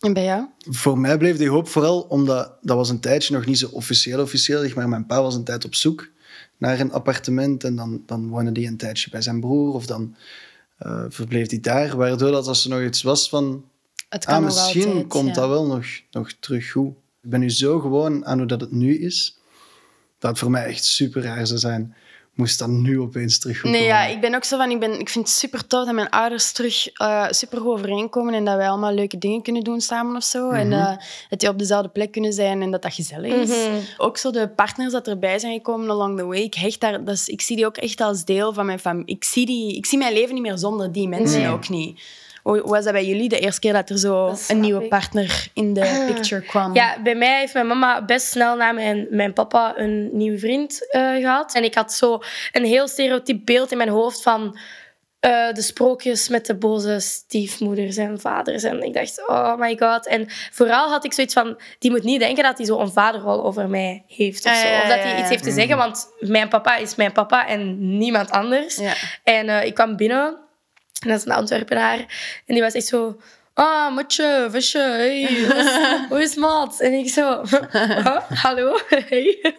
En 0.00 0.12
bij 0.12 0.24
jou? 0.24 0.46
Voor 0.58 0.98
mij 0.98 1.18
bleef 1.18 1.36
die 1.36 1.50
hoop 1.50 1.68
vooral 1.68 2.00
omdat 2.00 2.52
dat 2.60 2.76
was 2.76 2.88
een 2.88 3.00
tijdje 3.00 3.34
nog 3.34 3.46
niet 3.46 3.58
zo 3.58 3.68
officieel 3.72 4.20
officieel, 4.20 4.60
zeg 4.60 4.74
maar 4.74 4.88
mijn 4.88 5.06
pa 5.06 5.22
was 5.22 5.34
een 5.34 5.44
tijd 5.44 5.64
op 5.64 5.74
zoek 5.74 6.08
naar 6.56 6.80
een 6.80 6.92
appartement 6.92 7.64
en 7.64 7.76
dan, 7.76 8.02
dan 8.06 8.28
woonde 8.28 8.60
hij 8.60 8.68
een 8.68 8.76
tijdje 8.76 9.10
bij 9.10 9.22
zijn 9.22 9.40
broer 9.40 9.74
of 9.74 9.86
dan 9.86 10.16
eh, 10.78 11.04
verbleef 11.08 11.50
hij 11.50 11.60
daar, 11.60 11.96
waardoor 11.96 12.30
dat 12.30 12.46
als 12.46 12.64
er 12.64 12.70
nog 12.70 12.82
iets 12.82 13.02
was 13.02 13.28
van 13.28 13.64
Het 14.10 14.24
kan 14.24 14.34
ah, 14.34 14.44
misschien 14.44 14.86
altijd, 14.86 15.06
komt 15.06 15.28
ja. 15.28 15.34
dat 15.34 15.48
wel 15.48 15.66
nog, 15.66 15.86
nog 16.10 16.32
terug 16.40 16.70
goed. 16.70 16.92
Ik 17.22 17.30
ben 17.30 17.40
nu 17.40 17.50
zo 17.50 17.78
gewoon 17.78 18.26
aan 18.26 18.38
hoe 18.38 18.46
dat 18.46 18.60
het 18.60 18.72
nu 18.72 18.98
is, 18.98 19.38
dat 20.18 20.30
het 20.30 20.38
voor 20.38 20.50
mij 20.50 20.64
echt 20.64 20.84
super 20.84 21.22
raar 21.22 21.46
zou 21.46 21.58
zijn, 21.58 21.94
moest 22.34 22.58
dat 22.58 22.68
nu 22.68 23.00
opeens 23.00 23.38
terug 23.38 23.62
Nee, 23.62 23.84
ja, 23.84 24.06
ik 24.06 24.20
ben 24.20 24.34
ook 24.34 24.44
zo 24.44 24.56
van... 24.56 24.70
Ik, 24.70 24.80
ben, 24.80 25.00
ik 25.00 25.08
vind 25.08 25.26
het 25.26 25.36
super 25.36 25.66
tof 25.66 25.84
dat 25.84 25.94
mijn 25.94 26.10
ouders 26.10 26.52
terug 26.52 26.86
eh 26.86 27.26
super 27.30 27.58
goed 27.58 27.72
overeenkomen 27.72 28.34
en 28.34 28.44
dat 28.44 28.56
wij 28.56 28.68
allemaal 28.68 28.94
leuke 28.94 29.18
dingen 29.18 29.42
kunnen 29.42 29.64
doen 29.64 29.80
samen 29.80 30.16
of 30.16 30.24
zo. 30.24 30.50
En 30.50 30.72
eh, 30.72 30.96
dat 31.28 31.40
die 31.40 31.48
op 31.48 31.58
dezelfde 31.58 31.88
plek 31.88 32.12
kunnen 32.12 32.32
zijn 32.32 32.62
en 32.62 32.70
dat 32.70 32.82
dat 32.82 32.94
gezellig 32.94 33.32
is. 33.32 33.48
Mhm. 33.48 33.76
Ook 33.96 34.16
zo 34.16 34.30
de 34.30 34.48
partners 34.48 34.92
dat 34.92 35.08
erbij 35.08 35.38
zijn 35.38 35.54
gekomen 35.54 35.90
along 35.90 36.18
the 36.18 36.24
way. 36.24 36.40
Ik, 36.40 36.54
hecht 36.54 36.80
daar, 36.80 37.04
dat 37.04 37.14
is, 37.14 37.28
ik 37.28 37.40
zie 37.40 37.56
die 37.56 37.66
ook 37.66 37.76
echt 37.76 38.00
als 38.00 38.24
deel 38.24 38.52
van 38.52 38.66
mijn 38.66 38.78
familie. 38.78 39.14
Ik 39.14 39.24
zie, 39.24 39.46
die, 39.46 39.76
ik 39.76 39.86
zie 39.86 39.98
mijn 39.98 40.12
leven 40.12 40.34
niet 40.34 40.42
meer 40.42 40.58
zonder 40.58 40.92
die 40.92 41.08
mensen 41.08 41.40
Nee. 41.40 41.50
ook 41.50 41.68
niet. 41.68 42.00
Hoe 42.58 42.62
was 42.70 42.84
dat 42.84 42.92
bij 42.92 43.04
jullie 43.04 43.28
de 43.28 43.38
eerste 43.38 43.60
keer 43.60 43.72
dat 43.72 43.90
er 43.90 43.98
zo 43.98 44.26
Dat 44.26 44.44
een 44.48 44.60
nieuwe 44.60 44.82
ik. 44.82 44.88
partner 44.88 45.46
in 45.54 45.74
de 45.74 46.04
picture 46.14 46.40
kwam? 46.42 46.74
Ja, 46.74 46.96
bij 47.02 47.14
mij 47.14 47.38
heeft 47.38 47.54
mijn 47.54 47.66
mama 47.66 48.04
best 48.04 48.26
snel 48.26 48.56
na 48.56 48.72
mijn, 48.72 49.06
mijn 49.10 49.32
papa 49.32 49.72
een 49.76 50.08
nieuwe 50.12 50.38
vriend 50.38 50.86
eh, 50.90 51.14
gehad. 51.14 51.54
En 51.54 51.64
ik 51.64 51.74
had 51.74 51.92
zo 51.92 52.18
een 52.52 52.64
heel 52.64 52.88
stereotyp 52.88 53.40
beeld 53.44 53.70
in 53.70 53.76
mijn 53.76 53.88
hoofd 53.88 54.22
van 54.22 54.58
eh, 55.20 55.52
de 55.52 55.62
sprookjes 55.62 56.28
met 56.28 56.46
de 56.46 56.54
boze 56.54 57.00
stiefmoeders 57.00 57.96
en 57.96 58.20
vaders. 58.20 58.62
En 58.62 58.82
ik 58.82 58.94
dacht, 58.94 59.28
oh 59.28 59.56
my 59.58 59.76
god. 59.78 60.06
En 60.06 60.26
vooral 60.52 60.88
had 60.88 61.04
ik 61.04 61.12
zoiets 61.12 61.34
van, 61.34 61.60
die 61.78 61.90
moet 61.90 62.02
niet 62.02 62.20
denken 62.20 62.42
dat 62.44 62.56
hij 62.56 62.66
zo 62.66 62.78
een 62.78 62.92
vaderrol 62.92 63.44
over 63.44 63.68
mij 63.68 64.04
heeft 64.06 64.44
of 64.46 64.52
Ja, 64.52 64.60
zo. 64.60 64.68
ja, 64.68 64.82
Of 64.82 64.88
dat 64.88 64.98
hij 65.02 65.18
iets 65.20 65.28
heeft 65.28 65.42
te 65.42 65.50
zeggen, 65.50 65.76
want 65.76 66.08
mijn 66.20 66.48
papa 66.48 66.76
is 66.76 66.94
mijn 66.94 67.12
papa 67.12 67.46
en 67.46 67.96
niemand 67.98 68.30
anders. 68.30 68.76
Ja. 68.76 68.92
En 69.24 69.48
eh, 69.48 69.64
ik 69.66 69.74
kwam 69.74 69.96
binnen, 69.96 70.36
en 71.00 71.08
dat 71.08 71.18
is 71.18 71.24
een 71.24 71.32
Antwerpenaar, 71.32 71.98
en 72.46 72.54
die 72.54 72.62
was 72.62 72.72
echt 72.74 72.86
zo... 72.86 73.16
Ah, 73.54 73.94
matje, 73.94 74.48
visje, 74.50 74.78
hey, 74.78 75.26
hoe 75.28 75.54
is- 75.54 75.78
hoe 76.10 76.20
is 76.22 76.28
het, 76.30 76.38
maat? 76.38 76.80
En 76.80 76.92
ik 76.92 77.08
zo... 77.08 77.42
"Huh? 77.70 78.16
hallo, 78.28 78.78
hey. 79.08 79.54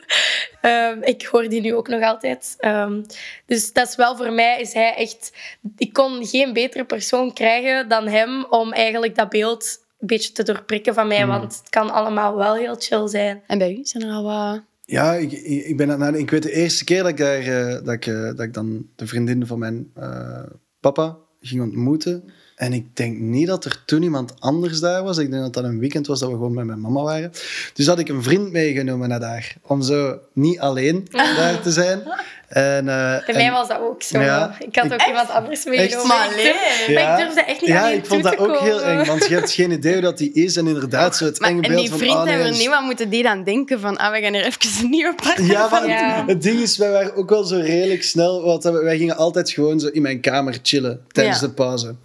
Ehm, 0.62 1.02
ik 1.04 1.26
hoor 1.26 1.50
die 1.50 1.62
nu 1.62 1.76
ook 1.76 1.88
nog 1.88 2.04
altijd. 2.04 2.56
Ehm, 2.58 3.04
dus 3.46 3.74
dat 3.74 3.88
is 3.88 3.96
wel 3.96 4.16
voor 4.18 4.32
mij, 4.32 4.62
is 4.62 4.74
hij 4.74 4.96
echt... 4.96 5.34
Ik 5.78 5.94
kon 5.94 6.26
geen 6.26 6.54
betere 6.54 6.84
persoon 6.86 7.34
krijgen 7.34 7.88
dan 7.90 8.08
hem 8.08 8.46
om 8.50 8.72
eigenlijk 8.74 9.16
dat 9.16 9.30
beeld 9.30 9.80
een 10.00 10.08
beetje 10.08 10.32
te 10.32 10.44
doorprikken 10.44 10.94
van 10.94 11.08
mij, 11.08 11.26
want 11.28 11.58
het 11.58 11.70
kan 11.70 11.90
allemaal 11.90 12.36
wel 12.36 12.56
heel 12.56 12.76
chill 12.80 13.08
zijn. 13.08 13.44
En 13.48 13.58
bij 13.58 13.72
u? 13.72 13.80
Zijn 13.84 14.04
er 14.04 14.12
al 14.14 14.24
wat... 14.24 14.62
Ja, 14.86 15.14
ik, 15.14 15.32
ik, 15.32 15.78
ben 15.78 16.16
ik 16.16 16.32
weet 16.32 16.44
de 16.44 16.52
eerste 16.52 16.84
keer 16.84 17.02
dat 17.02 17.12
ik, 17.12 17.18
daar, 17.18 17.40
eh, 17.40 17.74
dat, 17.86 17.94
ik, 17.94 18.06
eh, 18.08 18.24
dat 18.24 18.40
ik 18.40 18.54
dan 18.54 18.88
de 18.96 19.08
vriendin 19.08 19.46
van 19.48 19.60
mijn 19.60 19.92
eh, 19.96 20.44
papa 20.80 21.18
ging 21.42 21.62
ontmoeten. 21.62 22.24
En 22.62 22.74
ik 22.74 22.86
denk 22.96 23.18
niet 23.18 23.48
dat 23.48 23.66
er 23.66 23.82
toen 23.86 24.04
iemand 24.04 24.34
anders 24.40 24.80
daar 24.80 25.04
was. 25.04 25.18
Ik 25.18 25.32
denk 25.32 25.44
dat 25.44 25.54
dat 25.54 25.64
een 25.64 25.80
weekend 25.80 26.08
was 26.08 26.20
dat 26.20 26.30
we 26.30 26.36
gewoon 26.36 26.54
met 26.54 26.66
mijn 26.66 26.80
mama 26.82 27.02
waren. 27.02 27.32
Dus 27.74 27.88
had 27.88 28.00
ik 28.00 28.10
een 28.10 28.24
vriend 28.24 28.52
meegenomen 28.52 29.10
naar 29.10 29.20
daar. 29.20 29.56
Om 29.62 29.82
zo 29.82 30.20
niet 30.34 30.60
alleen 30.60 31.08
daar 31.12 31.62
te 31.62 31.72
zijn. 31.72 32.02
En, 32.48 32.78
eh, 32.80 32.86
Bij 32.86 33.22
en- 33.26 33.36
mij 33.36 33.52
was 33.52 33.68
dat 33.68 33.80
ook 33.80 34.04
zo. 34.04 34.20
Ja. 34.20 34.56
ik 34.60 34.76
had 34.76 34.94
ook 34.94 35.02
Ik- 35.02 35.08
iemand 35.08 35.30
anders 35.30 35.66
meegenomen. 35.66 36.08
Maar 36.08 36.28
allee. 36.28 36.54
Maar 36.94 37.20
ik 37.20 37.24
durfde 37.26 37.42
echt 37.42 37.62
niet 37.62 37.70
Ja, 37.70 37.82
aan 37.84 37.88
die 37.90 37.98
ik 37.98 38.06
vond 38.06 38.22
toe 38.24 38.32
dat 38.36 38.40
te 38.46 38.48
ook 38.54 38.60
heel 38.60 38.82
eng. 38.82 39.06
Want 39.06 39.26
je 39.28 39.34
hebt 39.34 39.52
geen 39.52 39.72
idee 39.72 39.94
hoe 39.94 40.02
dat 40.02 40.18
die 40.18 40.32
is. 40.34 40.56
En 40.56 40.68
inderdaad, 40.68 41.18
zo 41.18 41.26
het 41.26 41.40
Maar, 41.40 41.50
enge 41.50 41.62
en 41.62 41.68
beeld 41.70 41.82
die 41.82 41.90
van... 41.90 41.98
vriend 42.00 42.14
oh, 42.14 42.20
nee, 42.24 42.28
hebben 42.30 42.48
dat 42.48 42.56
is- 42.58 42.62
niet 42.66 42.74
wat 42.74 42.84
moeten 42.84 43.10
die 43.10 43.24
dan 43.24 43.44
denken 43.44 43.80
van 43.80 43.98
ah, 43.98 44.12
we 44.12 44.22
gaan 44.22 44.34
er 44.34 44.46
even 44.46 44.60
een 44.84 44.90
nieuwe 44.90 45.16
partner 45.16 45.46
Ja, 45.48 45.70
van 45.70 45.80
maar 45.82 45.90
Ja. 45.90 46.16
Het, 46.20 46.28
het 46.28 46.42
ding 46.42 46.60
is, 46.60 46.78
wij 46.78 46.92
waren 46.92 47.16
ook 47.16 47.30
wel 47.30 47.44
zo 47.44 47.56
redelijk 47.60 48.04
snel. 48.04 48.44
Want 48.44 48.64
wij 48.64 48.98
gingen 48.98 49.16
altijd 49.18 49.50
gewoon 49.50 49.80
zo 49.80 49.88
in 49.88 50.02
mijn 50.02 50.20
kamer 50.22 50.60
chillen 50.62 51.02
tijdens 51.12 51.40
Ja. 51.40 51.48
de 51.48 51.54
pauze. 51.54 51.96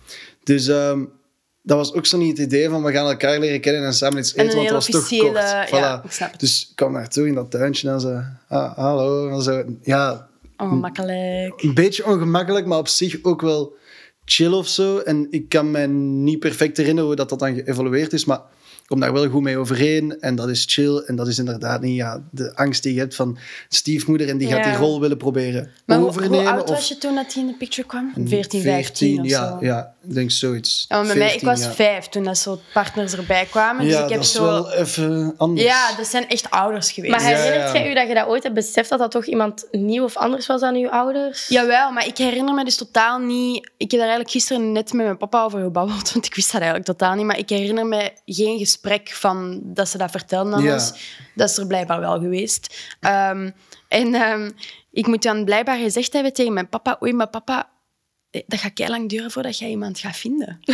Dus 0.47 0.69
ehm, 0.69 1.05
dat 1.63 1.77
was 1.77 1.93
ook 1.93 2.07
zo 2.07 2.19
niet 2.19 2.39
het 2.39 2.47
idee 2.47 2.69
van 2.69 2.83
we 2.83 2.93
gaan 2.93 3.07
elkaar 3.11 3.39
leren 3.39 3.61
kennen 3.61 3.85
en 3.85 3.95
samen 3.95 4.19
iets 4.19 4.35
En 4.35 4.45
eten, 4.45 4.57
want 4.57 4.69
het 4.69 4.77
was 4.77 4.87
toch 5.09 5.19
kort. 5.19 5.37
ja, 5.37 5.67
Voilà. 5.67 6.05
ik 6.05 6.13
het. 6.19 6.41
Dus 6.41 6.67
ik 6.71 6.77
kwam 6.77 6.93
naartoe 6.93 7.27
in 7.27 7.35
dat 7.35 7.51
tuintje 7.51 7.91
en 7.91 8.01
zo, 8.01 8.21
ah, 8.49 8.77
hallo. 8.77 9.29
En 9.31 9.43
zo. 9.43 9.65
Ja, 9.83 10.29
Ongemakkelijk. 10.57 11.63
een 11.63 11.75
beetje 11.75 12.07
ongemakkelijk, 12.07 12.67
maar 12.67 12.79
op 12.79 12.89
zich 12.89 13.19
ook 13.23 13.41
wel 13.41 13.75
chill 14.25 14.53
of 14.53 14.69
zo. 14.69 14.99
En 14.99 15.27
ik 15.31 15.49
kan 15.49 15.71
me 15.71 15.87
niet 15.87 16.39
perfect 16.39 16.77
herinneren 16.77 17.07
hoe 17.07 17.17
dat, 17.17 17.29
dat 17.29 17.39
dan 17.39 17.55
geëvolueerd 17.55 18.13
is, 18.13 18.25
maar 18.25 18.41
kom 18.87 19.01
daar 19.01 19.13
wel 19.13 19.29
goed 19.29 19.43
mee 19.43 19.59
overeen. 19.59 20.21
En 20.21 20.35
dat 20.35 20.49
is 20.49 20.65
chill. 20.69 21.03
En 21.07 21.17
dat 21.17 21.29
is 21.29 21.39
inderdaad 21.39 21.81
niet 21.81 21.97
ja, 21.97 22.23
de 22.31 22.57
angst 22.57 22.83
die 22.83 22.95
je 22.95 23.01
hebt 23.01 23.15
van 23.15 23.39
stiefmoeder 23.69 24.29
en 24.29 24.39
die 24.39 24.49
gaat 24.49 24.65
die 24.65 24.77
rol 24.77 25.01
willen 25.01 25.17
proberen 25.17 25.71
Maar 25.87 25.99
hoe, 25.99 26.09
overnemen. 26.09 26.39
hoe 26.39 26.49
oud 26.49 26.71
of 26.71 26.77
was 26.77 26.89
je 26.89 26.99
toen 26.99 27.15
dat 27.15 27.33
hij 27.33 27.43
in 27.43 27.49
de 27.49 27.57
picture 27.57 27.89
kwam? 27.89 28.13
14, 28.25 28.63
15 28.63 29.21
of 29.21 29.27
ja, 29.27 29.49
zo? 29.49 29.57
ja, 29.61 29.95
ik 30.09 30.15
denk 30.15 30.31
zoiets. 30.31 30.85
Ja, 30.89 30.97
maar 30.97 31.07
bij 31.07 31.17
mij, 31.17 31.27
ik 31.27 31.41
14, 31.41 31.49
was 31.49 31.61
ja. 31.61 31.73
vijf 31.73 32.07
toen 32.07 32.25
dat 32.25 32.39
zo 32.39 32.61
partners 32.73 33.13
erbij 33.13 33.47
kwamen. 33.51 33.85
dus 33.85 33.93
Ja, 33.93 34.03
ik 34.03 34.09
heb 34.09 34.19
dat 34.19 34.27
is 34.27 34.33
zo... 34.33 34.45
wel 34.45 34.73
even 34.73 35.35
anders. 35.37 35.67
Ja, 35.67 35.97
dat 35.97 36.07
zijn 36.07 36.29
echt 36.29 36.51
ouders 36.51 36.93
geweest. 36.93 37.13
Maar 37.13 37.23
herinnert 37.23 37.73
ja. 37.73 37.73
jij 37.73 37.89
je 37.89 37.95
dat 37.95 38.09
je 38.09 38.15
dat 38.15 38.27
ooit 38.27 38.43
hebt 38.43 38.55
beseft 38.55 38.89
dat 38.89 38.99
dat 38.99 39.11
toch 39.11 39.25
iemand 39.25 39.67
nieuw 39.71 40.05
of 40.05 40.17
anders 40.17 40.47
was 40.47 40.61
dan 40.61 40.75
uw 40.75 40.89
ouders? 40.89 41.49
Jawel, 41.49 41.93
maar 41.93 42.07
ik 42.07 42.19
herinner 42.19 42.55
me 42.55 42.65
dus 42.65 42.77
totaal 42.77 43.19
niet... 43.19 43.71
Ik 43.77 43.91
heb 43.91 44.01
daar 44.01 44.09
eigenlijk 44.09 44.31
gisteren 44.31 44.73
net 44.73 44.93
met 44.93 45.05
mijn 45.05 45.19
papa 45.19 45.45
over 45.45 45.61
gebabbeld, 45.63 46.11
want 46.13 46.27
ik 46.27 46.35
wist 46.35 46.53
dat 46.53 46.61
eigenlijk 46.61 46.91
totaal 46.91 47.15
niet. 47.15 47.27
Maar 47.27 47.39
ik 47.39 47.49
herinner 47.49 47.87
me 47.87 48.13
geen 48.25 48.59
gesprek 48.59 48.76
van 49.15 49.61
dat 49.63 49.89
ze 49.89 49.99
dat 49.99 50.11
vertelden 50.11 50.55
aan 50.55 50.63
Ja. 50.63 50.73
ons. 50.73 50.93
Dat 51.35 51.51
is 51.51 51.57
er 51.59 51.67
blijkbaar 51.67 52.01
wel 52.01 52.19
geweest. 52.21 52.95
Ehm, 53.01 53.51
en 53.89 54.15
ehm, 54.15 54.51
ik 54.91 55.07
moet 55.07 55.23
dan 55.23 55.45
blijkbaar 55.45 55.79
gezegd 55.79 56.13
hebben 56.13 56.33
tegen 56.33 56.53
mijn 56.53 56.69
papa... 56.69 56.97
Oei, 57.03 57.13
maar 57.13 57.29
papa, 57.29 57.69
dat 58.31 58.61
gaat 58.61 58.79
heel 58.79 58.89
lang 58.89 59.09
duren 59.09 59.31
voordat 59.31 59.59
jij 59.59 59.69
iemand 59.69 59.99
gaat 59.99 60.17
vinden. 60.17 60.59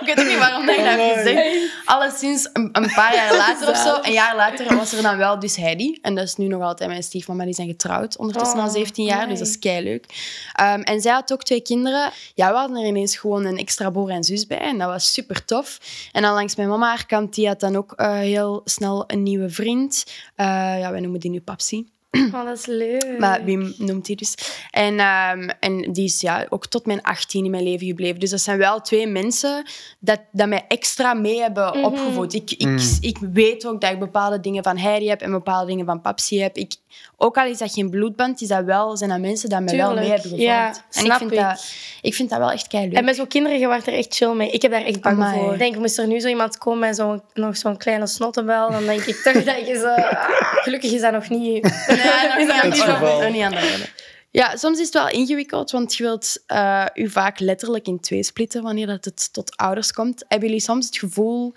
ik 0.00 0.02
weet 0.04 0.20
ook 0.20 0.26
niet 0.26 0.38
waarom 0.38 0.66
dat 0.66 0.76
ik 0.76 0.84
dat 0.84 1.12
gezegd. 1.14 1.72
Alleszins 1.84 2.50
een, 2.52 2.68
een 2.72 2.92
paar 2.94 3.14
jaar 3.14 3.36
later 3.36 3.68
of 3.68 3.76
zo, 3.76 3.98
een 4.02 4.12
jaar 4.12 4.36
later, 4.36 4.76
was 4.76 4.92
er 4.92 5.02
dan 5.02 5.16
wel 5.16 5.38
dus 5.38 5.56
Heidi. 5.56 5.98
En 6.02 6.14
dat 6.14 6.24
is 6.24 6.36
nu 6.36 6.46
nog 6.46 6.62
altijd 6.62 6.90
mijn 6.90 7.02
stiefmama. 7.02 7.44
Die 7.44 7.54
zijn 7.54 7.68
getrouwd, 7.68 8.16
ondertussen 8.16 8.58
al 8.58 8.66
Oh, 8.66 8.72
17 8.72 9.04
jaar. 9.04 9.28
Dus 9.28 9.38
dat 9.38 9.48
is 9.48 9.58
keileuk. 9.58 10.06
Ehm 10.52 10.80
en 10.80 11.00
zij 11.00 11.12
had 11.12 11.32
ook 11.32 11.42
twee 11.42 11.60
kinderen. 11.60 12.10
Ja, 12.34 12.50
we 12.50 12.56
hadden 12.56 12.76
er 12.76 12.86
ineens 12.86 13.16
gewoon 13.16 13.44
een 13.44 13.58
extra 13.58 13.90
broer 13.90 14.10
en 14.10 14.24
zus 14.24 14.46
bij. 14.46 14.58
En 14.58 14.78
dat 14.78 14.88
was 14.88 15.12
super 15.12 15.44
tof. 15.44 15.78
En 16.12 16.22
dan 16.22 16.34
langs 16.34 16.56
mijn 16.56 16.68
mama 16.68 16.88
haar 16.88 17.06
kant, 17.06 17.34
die 17.34 17.46
had 17.46 17.60
dan 17.60 17.76
ook 17.76 17.92
eh, 17.92 18.12
heel 18.12 18.60
snel 18.64 19.04
een 19.06 19.22
nieuwe 19.22 19.50
vriend. 19.50 20.04
Eh, 20.34 20.46
ja, 20.78 20.90
wij 20.90 21.00
noemen 21.00 21.20
die 21.20 21.30
nu 21.30 21.40
Papsi. 21.40 21.91
Oh, 22.34 22.44
dat 22.44 22.58
is 22.58 22.66
leuk. 22.66 23.18
Maar 23.18 23.44
Wim 23.44 23.74
noemt 23.78 24.06
hij 24.06 24.16
dus. 24.16 24.34
En, 24.70 24.98
ehm, 24.98 25.48
en 25.60 25.92
die 25.92 26.04
is 26.04 26.20
ja, 26.20 26.46
ook 26.48 26.66
tot 26.66 26.86
mijn 26.86 27.02
18 27.02 27.44
in 27.44 27.50
mijn 27.50 27.62
leven 27.62 27.86
gebleven. 27.86 28.20
Dus 28.20 28.30
dat 28.30 28.40
zijn 28.40 28.58
wel 28.58 28.80
twee 28.80 29.06
mensen 29.06 29.64
dat, 29.98 30.20
dat 30.32 30.48
mij 30.48 30.64
extra 30.68 31.14
mee 31.14 31.40
hebben 31.40 31.66
Mhm. 31.76 31.84
opgevoed. 31.84 32.34
Ik, 32.34 32.50
ik, 32.50 32.80
ik 33.00 33.16
weet 33.32 33.66
ook 33.66 33.80
dat 33.80 33.90
ik 33.92 33.98
bepaalde 33.98 34.40
dingen 34.40 34.62
van 34.62 34.76
Heidi 34.76 35.08
heb 35.08 35.20
en 35.20 35.30
bepaalde 35.30 35.66
dingen 35.66 35.86
van 35.86 36.00
Papsi 36.00 36.40
heb. 36.40 36.56
Ik, 36.56 36.74
ook 37.16 37.36
al 37.36 37.46
is 37.46 37.58
dat 37.58 37.72
geen 37.72 37.90
bloedband, 37.90 38.40
is 38.40 38.48
dat 38.48 38.64
wel, 38.64 38.96
zijn 38.96 39.10
dat 39.10 39.18
mensen 39.18 39.48
die 39.48 39.60
mij 39.60 39.76
wel 39.76 39.94
mee 39.94 40.08
hebben 40.08 40.22
gevormd. 40.22 40.42
Ja, 40.42 40.74
en 40.90 41.04
ik 41.04 41.12
vind, 41.12 41.32
ik. 41.32 41.38
Dat, 41.38 41.64
ik 42.02 42.14
vind 42.14 42.30
dat 42.30 42.38
wel 42.38 42.50
echt 42.50 42.66
keileuk. 42.66 42.96
En 42.96 43.04
met 43.04 43.16
zo'n 43.16 43.26
kinderen, 43.26 43.58
je 43.58 43.66
wordt 43.66 43.86
er 43.86 43.94
echt 43.94 44.14
chill 44.14 44.34
mee. 44.34 44.50
Ik 44.50 44.62
heb 44.62 44.70
daar 44.70 44.84
echt 44.84 45.00
bang 45.00 45.16
Amai. 45.16 45.40
voor. 45.40 45.52
Ik 45.52 45.58
denk, 45.58 45.76
moest 45.76 45.98
er 45.98 46.06
nu 46.06 46.20
zo 46.20 46.28
iemand 46.28 46.58
komen 46.58 46.78
met 46.78 46.96
zo'n, 46.96 47.22
nog 47.34 47.56
zo'n 47.56 47.76
kleine 47.76 48.06
snottenbel, 48.06 48.70
dan 48.70 48.84
denk 48.84 49.00
ik 49.00 49.16
toch 49.16 49.44
dat 49.44 49.66
je 49.66 49.74
zo... 49.78 49.94
gelukkig 50.64 50.92
is 50.92 51.00
dat 51.00 51.12
nog 51.12 51.28
niet... 51.28 51.84
Ja, 51.86 52.26
nog 52.26 52.36
niet 52.36 52.86
nog 52.86 53.30
niet 53.30 53.42
aan 53.42 53.50
de 53.50 53.56
orde. 53.56 53.88
Ja, 54.30 54.56
soms 54.56 54.78
is 54.78 54.84
het 54.84 54.94
wel 54.94 55.08
ingewikkeld, 55.08 55.70
want 55.70 55.94
je 55.94 56.02
wilt 56.02 56.42
eh 56.46 56.86
je 56.94 57.10
vaak 57.10 57.38
letterlijk 57.38 57.86
in 57.86 58.00
twee 58.00 58.22
splitten 58.22 58.62
wanneer 58.62 58.86
dat 58.86 59.04
het 59.04 59.32
tot 59.32 59.56
ouders 59.56 59.92
komt. 59.92 60.24
Hebben 60.28 60.48
jullie 60.48 60.62
soms 60.62 60.86
het 60.86 60.98
gevoel 60.98 61.54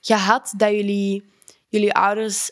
gehad 0.00 0.52
dat 0.56 0.70
jullie 0.70 1.24
jullie 1.68 1.94
ouders 1.94 2.50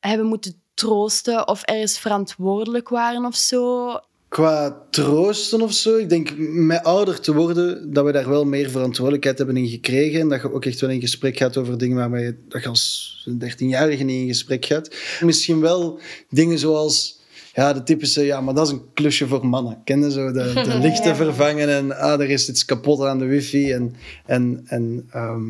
hebben 0.00 0.26
moeten 0.26 0.62
troosten 0.74 1.48
of 1.48 1.62
ergens 1.62 1.98
verantwoordelijk 1.98 2.88
waren 2.88 3.24
of 3.24 3.36
zo? 3.36 3.90
Qua 4.28 4.82
troosten 4.90 5.60
of 5.62 5.72
zo, 5.72 5.96
ik 5.96 6.08
denk 6.08 6.30
met 6.38 6.82
ouder 6.84 7.20
te 7.20 7.34
worden, 7.34 7.92
dat 7.92 8.04
we 8.04 8.12
daar 8.12 8.28
wel 8.28 8.44
meer 8.44 8.70
verantwoordelijkheid 8.70 9.38
hebben 9.38 9.56
in 9.56 9.68
gekregen. 9.68 10.20
En 10.20 10.28
dat 10.28 10.42
je 10.42 10.52
ook 10.52 10.64
echt 10.64 10.80
wel 10.80 10.90
in 10.90 11.00
gesprek 11.00 11.36
gaat 11.36 11.56
over 11.56 11.78
dingen 11.78 11.96
waarmee 11.96 12.24
je, 12.24 12.36
dat 12.48 12.62
je 12.62 12.68
als 12.68 13.28
13-jarige 13.30 14.04
niet 14.04 14.20
in 14.20 14.26
gesprek 14.26 14.64
gaat. 14.64 14.94
Misschien 15.20 15.60
wel 15.60 15.98
dingen 16.28 16.58
zoals 16.58 17.20
ja, 17.54 17.72
de 17.72 17.82
typische, 17.82 18.22
ja, 18.24 18.40
maar 18.40 18.54
dat 18.54 18.66
is 18.66 18.72
een 18.72 18.92
klusje 18.94 19.26
voor 19.26 19.46
mannen. 19.46 19.80
Ken 19.84 20.02
je 20.02 20.10
zo? 20.10 20.32
De, 20.32 20.52
de 20.54 20.78
lichten 20.88 21.10
Ja. 21.10 21.16
vervangen 21.16 21.68
en 21.68 21.96
ah, 21.98 22.20
er 22.20 22.30
is 22.30 22.48
iets 22.48 22.64
kapot 22.64 23.00
aan 23.00 23.18
de 23.18 23.24
wifi. 23.24 23.72
En, 23.72 23.94
en, 24.26 24.62
en 24.66 25.08
ehm, 25.10 25.42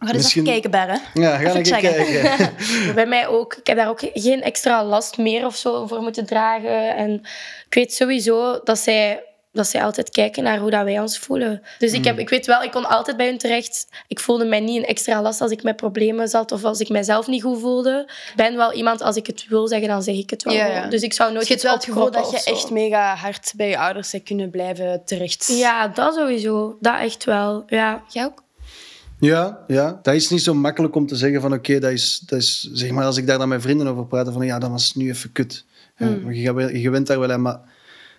We 0.00 0.06
gaan 0.06 0.14
eens 0.14 0.22
Misschien- 0.24 0.46
even 0.46 0.60
kijken, 0.60 0.70
Berre. 0.70 1.00
ja, 1.14 1.36
ga 1.36 1.44
Even 1.44 1.56
eens 1.56 1.70
kijken. 1.70 2.54
Bij 2.94 3.06
mij 3.06 3.26
ook. 3.26 3.54
Ik 3.54 3.66
heb 3.66 3.76
daar 3.76 3.88
ook 3.88 4.00
geen 4.14 4.42
extra 4.42 4.84
last 4.84 5.18
meer 5.18 5.46
of 5.46 5.56
zo 5.56 5.86
voor 5.86 6.00
moeten 6.02 6.26
dragen. 6.26 6.96
En 6.96 7.12
ik 7.66 7.74
weet 7.74 7.94
sowieso 7.94 8.60
dat 8.64 8.78
zij, 8.78 9.22
dat 9.52 9.66
zij 9.66 9.84
altijd 9.84 10.10
kijken 10.10 10.42
naar 10.42 10.58
hoe 10.58 10.70
dat 10.70 10.84
wij 10.84 11.00
ons 11.00 11.18
voelen. 11.18 11.62
Dus 11.78 11.92
ik, 11.92 12.04
heb, 12.04 12.18
ik 12.18 12.28
weet 12.28 12.46
wel, 12.46 12.62
ik 12.62 12.70
kon 12.70 12.88
altijd 12.88 13.16
bij 13.16 13.26
hun 13.26 13.38
terecht. 13.38 13.86
Ik 14.08 14.20
voelde 14.20 14.44
mij 14.44 14.60
niet 14.60 14.76
een 14.76 14.86
extra 14.86 15.22
last 15.22 15.40
als 15.40 15.50
ik 15.50 15.62
met 15.62 15.76
problemen 15.76 16.28
zat 16.28 16.52
of 16.52 16.64
als 16.64 16.80
ik 16.80 16.88
mijzelf 16.88 17.26
niet 17.26 17.42
goed 17.42 17.60
voelde. 17.60 18.04
Ik 18.28 18.36
ben 18.36 18.56
wel 18.56 18.72
iemand, 18.72 19.02
als 19.02 19.16
ik 19.16 19.26
het 19.26 19.46
wil 19.48 19.68
zeggen, 19.68 19.88
dan 19.88 20.02
zeg 20.02 20.14
ik 20.14 20.30
het 20.30 20.42
wel. 20.42 20.54
Ja, 20.54 20.66
ja. 20.66 20.74
gewoon. 20.74 20.90
Dus 20.90 21.02
ik 21.02 21.12
zou 21.12 21.32
nooit 21.32 21.40
Dus 21.40 21.48
je 21.48 21.54
hebt 21.54 21.66
wel 21.66 21.74
het 21.76 21.84
gevoel 21.84 22.02
opkroppen 22.02 22.32
dat 22.32 22.44
je 22.44 22.50
echt 22.50 22.70
mega 22.70 23.14
hard 23.14 23.52
bij 23.56 23.68
je 23.68 23.78
ouders 23.78 24.12
hebt 24.12 24.24
kunnen 24.24 24.50
blijven 24.50 25.02
terecht. 25.04 25.46
Ja, 25.52 25.88
dat 25.88 26.14
sowieso. 26.14 26.76
Dat 26.80 26.98
echt 27.00 27.24
wel. 27.24 27.62
Ja. 27.66 28.02
Jij 28.08 28.24
ook? 28.24 28.42
Ja, 29.20 29.64
ja, 29.66 29.98
dat 30.02 30.14
is 30.14 30.28
niet 30.28 30.42
zo 30.42 30.54
makkelijk 30.54 30.94
om 30.94 31.06
te 31.06 31.16
zeggen 31.16 31.40
van 31.40 31.52
oké, 31.52 31.78
dat, 31.78 31.90
is, 31.92 32.22
dat 32.26 32.38
is, 32.38 32.70
zeg 32.72 32.90
maar 32.90 33.04
als 33.04 33.16
ik 33.16 33.26
daar 33.26 33.38
dan 33.38 33.48
met 33.48 33.62
vrienden 33.62 33.86
over 33.86 34.06
praat, 34.06 34.32
van 34.32 34.46
ja, 34.46 34.58
dat 34.58 34.70
was 34.70 34.94
nu 34.94 35.08
even 35.08 35.32
kut. 35.32 35.64
Hmm. 35.96 36.32
je, 36.32 36.80
je 36.80 37.00
daar 37.02 37.18
wel 37.18 37.32
aan, 37.32 37.42
maar 37.42 37.60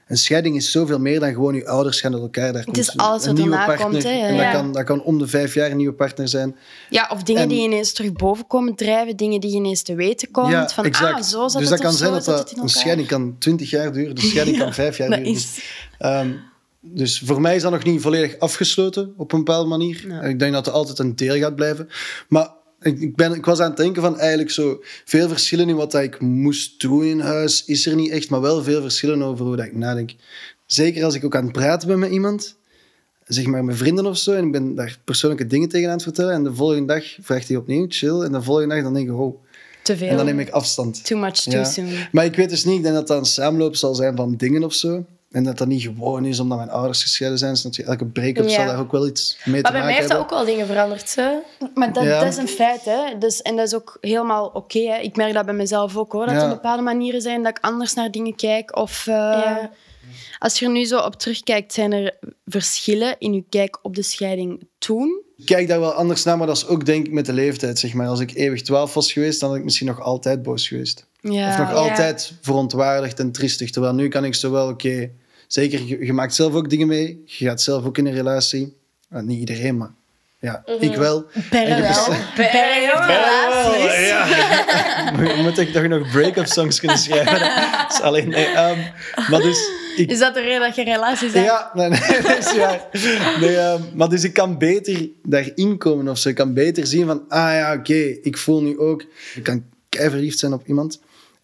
een 0.08 0.18
scheiding 0.18 0.56
is 0.56 0.72
zoveel 0.72 1.00
meer 1.00 1.20
dan 1.20 1.34
gewoon 1.34 1.56
je 1.56 1.68
ouders 1.68 2.02
gaan 2.02 2.14
uit 2.14 2.22
elkaar. 2.22 2.54
Daar 2.54 2.64
Het 2.66 2.78
is 2.78 2.88
komt 2.88 3.02
alles 3.02 3.22
een 3.22 3.28
wat 3.28 3.38
nieuwe 3.38 3.52
erna 3.56 3.66
partner. 3.66 3.90
komt, 3.90 4.04
hè, 4.04 4.10
En 4.10 4.36
ja. 4.36 4.44
dat, 4.44 4.62
kan, 4.62 4.74
dat 4.74 4.84
kan 4.84 5.04
om 5.04 5.18
de 5.18 5.28
vijf 5.28 5.54
jaar 5.54 5.72
een 5.72 5.78
nieuwe 5.78 5.94
partner 5.94 6.28
zijn. 6.28 6.56
Ja, 6.90 7.10
of 7.12 7.24
dingen 7.24 7.42
En- 7.42 7.48
die 7.48 7.64
ineens 7.64 7.94
terug 7.94 8.12
boven 8.14 8.48
komen 8.48 8.76
drijven, 8.76 9.16
dingen 9.18 9.40
die 9.42 9.50
je 9.50 9.56
ineens 9.56 9.82
te 9.82 9.96
weten 9.96 10.32
komt. 10.32 10.52
ja, 10.52 10.70
van, 10.70 10.86
exact. 10.86 11.14
ah, 11.16 11.22
zo 11.24 11.48
zat 11.48 11.62
dus 11.62 11.70
het 11.70 11.70
dat 11.70 11.80
kan 11.80 11.94
zijn 11.94 12.12
dat, 12.24 12.54
een 12.58 12.70
scheiding 12.70 13.08
kan 13.08 13.36
twintig 13.40 13.70
jaar 13.70 13.94
duren, 13.94 14.16
de 14.16 14.22
scheiding 14.32 14.58
kan 14.58 14.74
vijf 14.74 14.98
jaar 14.98 15.10
duren. 15.10 15.24
Dus, 15.24 15.44
is... 15.44 15.64
dus 16.82 17.20
voor 17.20 17.42
mij 17.42 17.56
is 17.56 17.62
dat 17.62 17.72
nog 17.72 17.84
niet 17.84 18.02
volledig 18.02 18.40
afgesloten 18.40 19.14
op 19.18 19.32
een 19.32 19.44
bepaalde 19.44 19.70
manier. 19.70 20.06
Ja. 20.08 20.22
Ik 20.22 20.40
denk 20.40 20.54
dat 20.54 20.68
er 20.68 20.74
altijd 20.74 21.00
een 21.00 21.16
deel 21.16 21.36
gaat 21.36 21.56
blijven. 21.56 21.88
Maar 22.30 22.50
ik, 22.82 23.16
ben, 23.16 23.34
ik 23.34 23.46
was 23.46 23.60
aan 23.60 23.68
het 23.68 23.78
denken 23.78 24.02
van 24.02 24.20
eigenlijk 24.20 24.52
zo 24.52 24.82
veel 25.06 25.28
verschillen 25.28 25.70
in 25.70 25.76
wat 25.76 25.94
ik 25.94 26.20
moest 26.20 26.82
doen 26.82 27.04
in 27.04 27.20
huis 27.20 27.66
is 27.66 27.86
er 27.86 27.96
niet 27.96 28.12
echt, 28.12 28.30
maar 28.30 28.42
wel 28.42 28.64
veel 28.64 28.82
verschillen 28.82 29.22
over 29.24 29.46
hoe 29.46 29.56
dat 29.56 29.66
ik 29.66 29.76
nadenk. 29.76 30.12
Zeker 30.66 31.04
als 31.04 31.16
ik 31.16 31.26
ook 31.26 31.36
aan 31.36 31.44
het 31.44 31.52
praten 31.52 31.88
ben 31.88 32.00
met 32.00 32.12
iemand, 32.12 32.56
zeg 33.24 33.46
maar 33.46 33.64
met 33.66 33.78
vrienden 33.78 34.06
of 34.06 34.18
zo, 34.18 34.32
en 34.34 34.46
ik 34.46 34.52
ben 34.52 34.76
daar 34.76 34.98
persoonlijke 35.04 35.48
dingen 35.48 35.70
tegen 35.70 35.88
aan 35.88 35.94
het 35.94 36.04
vertellen, 36.04 36.34
en 36.34 36.44
de 36.44 36.54
volgende 36.54 36.86
dag 36.94 37.04
vraagt 37.22 37.48
hij 37.48 37.58
opnieuw, 37.58 37.86
chill, 37.90 38.22
en 38.22 38.32
de 38.32 38.42
volgende 38.42 38.74
dag 38.76 38.84
dan 38.84 38.94
denk 38.94 39.08
ik, 39.10 39.16
oh, 39.16 39.44
Te 39.84 39.98
veel. 39.98 40.08
en 40.08 40.16
dan 40.18 40.26
neem 40.26 40.40
ik 40.40 40.50
afstand. 40.50 41.06
Too 41.06 41.20
much 41.20 41.34
too 41.42 41.54
Ja. 41.54 41.64
soon. 41.64 41.90
Maar 42.12 42.26
ik 42.26 42.36
weet 42.36 42.50
dus 42.50 42.64
niet, 42.66 42.78
ik 42.78 42.84
denk 42.84 42.96
dat 42.96 43.08
dat 43.08 43.18
een 43.18 43.26
samenloop 43.26 43.76
zal 43.76 43.96
zijn 43.96 44.16
van 44.16 44.36
dingen 44.36 44.64
of 44.64 44.74
zo. 44.74 45.06
En 45.32 45.44
dat 45.44 45.58
dat 45.58 45.68
niet 45.68 45.82
gewoon 45.82 46.26
is 46.26 46.40
omdat 46.40 46.58
mijn 46.58 46.70
ouders 46.70 47.02
gescheiden 47.02 47.40
zijn. 47.40 47.54
Dus 47.54 47.64
natuurlijk, 47.64 48.00
elke 48.02 48.12
break-up 48.12 48.44
Ja. 48.50 48.56
zal 48.56 48.66
daar 48.66 48.80
ook 48.80 48.92
wel 48.92 49.08
iets 49.08 49.38
mee 49.46 49.54
Maar 49.54 49.56
te 49.56 49.62
bij 49.62 49.72
maken 49.72 49.86
mij 49.86 49.94
heeft 49.96 50.08
dat 50.08 50.18
hebben. 50.18 50.38
ook 50.38 50.46
wel 50.46 50.54
dingen 50.54 50.68
veranderd. 50.68 51.16
Hè? 51.16 51.32
Maar 51.74 51.94
dat, 51.94 52.04
Ja. 52.04 52.20
dat 52.20 52.28
is 52.28 52.38
een 52.38 52.48
feit, 52.48 52.86
hè. 52.86 53.18
Dus, 53.20 53.42
en 53.42 53.56
dat 53.56 53.68
is 53.68 53.76
ook 53.76 53.98
helemaal 54.02 54.46
oké. 54.54 54.80
hè. 54.80 54.98
ik 54.98 55.16
merk 55.16 55.34
dat 55.34 55.46
bij 55.46 55.54
mezelf 55.54 55.98
ook, 55.98 56.12
hoor. 56.12 56.26
Dat 56.26 56.36
Ja. 56.36 56.42
er 56.44 56.50
bepaalde 56.50 56.82
manieren 56.84 57.22
zijn 57.22 57.44
dat 57.44 57.58
ik 57.58 57.64
anders 57.64 57.94
naar 57.94 58.12
dingen 58.12 58.36
kijk. 58.36 58.76
Of 58.78 59.08
eh, 59.08 59.14
Ja. 59.16 59.70
als 60.40 60.60
je 60.60 60.66
er 60.66 60.72
nu 60.72 60.86
zo 60.86 60.98
op 61.00 61.16
terugkijkt, 61.16 61.74
zijn 61.74 61.92
er 61.92 62.18
verschillen 62.46 63.16
in 63.20 63.34
je 63.34 63.44
kijk 63.50 63.80
op 63.82 63.96
de 63.96 64.02
scheiding 64.04 64.68
toen? 64.78 65.22
Ik 65.38 65.46
kijk 65.46 65.68
daar 65.68 65.80
wel 65.80 65.92
anders 65.94 66.24
naar, 66.24 66.38
maar 66.38 66.48
dat 66.48 66.56
is 66.58 66.68
ook 66.68 66.86
denk 66.86 67.06
ik 67.06 67.12
met 67.14 67.26
de 67.26 67.34
leeftijd. 67.34 67.80
Zeg 67.80 67.94
maar. 67.94 68.08
Als 68.08 68.20
ik 68.20 68.34
eeuwig 68.36 68.62
12 68.62 68.94
was 68.94 69.12
geweest, 69.12 69.40
dan 69.40 69.50
had 69.50 69.58
ik 69.58 69.64
misschien 69.64 69.88
nog 69.88 70.02
altijd 70.02 70.44
boos 70.44 70.68
geweest. 70.68 71.06
Ja. 71.22 71.50
Of 71.50 71.58
nog 71.58 71.70
Ja. 71.70 71.74
altijd 71.76 72.34
verontwaardigd 72.42 73.20
en 73.20 73.32
triestig. 73.32 73.70
Terwijl 73.72 73.94
nu 73.94 74.08
kan 74.08 74.26
ik 74.26 74.36
zo 74.36 74.52
wel, 74.52 74.68
oké, 74.70 75.10
zeker, 75.54 75.84
je, 75.86 76.06
je 76.06 76.14
maakt 76.14 76.36
zelf 76.36 76.54
ook 76.54 76.70
dingen 76.70 76.88
mee. 76.88 77.24
Je 77.26 77.46
gaat 77.46 77.62
zelf 77.62 77.86
ook 77.86 77.98
in 77.98 78.06
een 78.06 78.14
relatie. 78.14 78.76
Nou, 79.10 79.26
niet 79.26 79.40
iedereen, 79.40 79.78
maar 79.78 79.92
ja, 80.40 80.64
ik 80.80 80.96
wel. 80.96 81.26
Relaties. 81.50 82.08
Ja. 84.08 84.26
Moet 85.44 85.58
ik 85.58 85.72
toch 85.72 85.88
nog 85.88 86.12
break-up 86.12 86.46
songs 86.46 86.80
kunnen 86.80 86.98
schrijven? 86.98 87.40
Dat 87.82 87.92
is 87.92 88.02
alleen, 88.02 88.30
nee, 88.30 88.46
ehm, 88.46 88.80
maar 89.30 89.42
dus... 89.42 89.70
Ik, 89.96 90.10
Is 90.12 90.20
dat 90.20 90.34
de 90.34 90.42
reden 90.42 90.60
dat 90.60 90.76
je 90.76 90.84
relaties 90.84 91.34
hebt? 91.34 91.46
Ja, 91.46 91.72
nee, 91.74 91.90
nee, 91.90 92.22
dat 92.22 92.38
is 92.38 92.58
waar. 92.58 92.88
Nee, 93.40 93.58
ehm, 93.58 93.82
maar 93.94 94.10
dus 94.10 94.24
ik 94.24 94.34
kan 94.34 94.58
beter 94.58 95.10
daarin 95.24 95.78
komen 95.78 96.08
of 96.08 96.18
zo. 96.18 96.30
Ik 96.30 96.36
kan 96.36 96.54
beter 96.54 96.88
zien 96.88 97.06
van, 97.06 97.24
ah 97.28 97.54
ja, 97.54 97.74
oké, 97.74 98.18
ik 98.22 98.38
voel 98.38 98.62
nu 98.62 98.80
ook... 98.80 99.06
Ik 99.36 99.44
kan 99.44 99.64
kei 99.90 100.10
verliefd 100.10 100.40
zijn 100.40 100.54
op 100.54 100.68
iemand. 100.68 101.00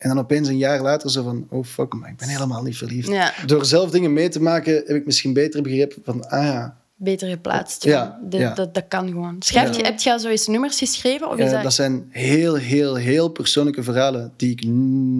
En 0.07 0.15
dan 0.15 0.23
opeens 0.23 0.47
een 0.47 0.57
jaar 0.57 0.81
later 0.81 1.11
zo 1.11 1.23
van, 1.23 1.47
oh 1.49 1.63
fuck, 1.63 1.93
maar 1.93 2.09
ik 2.09 2.17
ben 2.17 2.27
helemaal 2.27 2.63
niet 2.63 2.77
verliefd. 2.77 3.07
Ja. 3.07 3.33
Door 3.45 3.65
zelf 3.65 3.89
dingen 3.89 4.13
mee 4.13 4.29
te 4.29 4.41
maken, 4.41 4.73
heb 4.73 4.95
ik 4.95 5.05
misschien 5.05 5.33
beter 5.33 5.61
begrepen 5.61 6.01
van, 6.03 6.29
ah 6.29 6.43
ja, 6.43 6.77
Beter 6.99 7.29
geplaatst. 7.29 7.83
Ja, 7.83 8.19
Dat, 8.23 8.39
ja. 8.39 8.53
Dat, 8.53 8.73
dat 8.73 8.85
kan 8.87 9.07
gewoon. 9.07 9.35
Schrijf 9.39 9.77
je. 9.77 9.83
Heb 9.83 9.99
je 9.99 10.11
al 10.11 10.19
zo 10.19 10.29
eens 10.29 10.47
nummers 10.47 10.77
geschreven? 10.77 11.29
Of 11.29 11.37
is 11.37 11.45
eh, 11.45 11.51
dat... 11.51 11.63
dat 11.63 11.73
zijn 11.73 12.07
heel, 12.09 12.55
heel, 12.55 12.95
heel 12.95 13.29
persoonlijke 13.29 13.83
verhalen 13.83 14.33
die 14.35 14.51
ik 14.51 14.63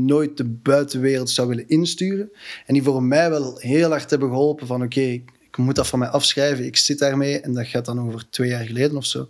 nooit 0.05 0.37
de 0.37 0.43
buitenwereld 0.43 1.29
zou 1.29 1.47
willen 1.47 1.67
insturen. 1.67 2.31
En 2.65 2.73
die 2.73 2.83
voor 2.83 3.03
mij 3.03 3.29
wel 3.29 3.57
heel 3.57 3.89
hard 3.89 4.09
hebben 4.09 4.29
geholpen 4.29 4.67
van, 4.67 4.83
oké, 4.83 4.99
ik, 4.99 5.31
ik 5.47 5.57
moet 5.57 5.75
dat 5.75 5.87
van 5.87 5.99
mij 5.99 6.07
afschrijven. 6.07 6.65
Ik 6.65 6.77
zit 6.77 6.99
daarmee 6.99 7.39
en 7.39 7.53
dat 7.53 7.67
gaat 7.67 7.85
dan 7.85 7.99
over 7.99 8.29
twee 8.29 8.49
jaar 8.49 8.65
geleden 8.65 8.97
of 8.97 9.05
zo. 9.05 9.27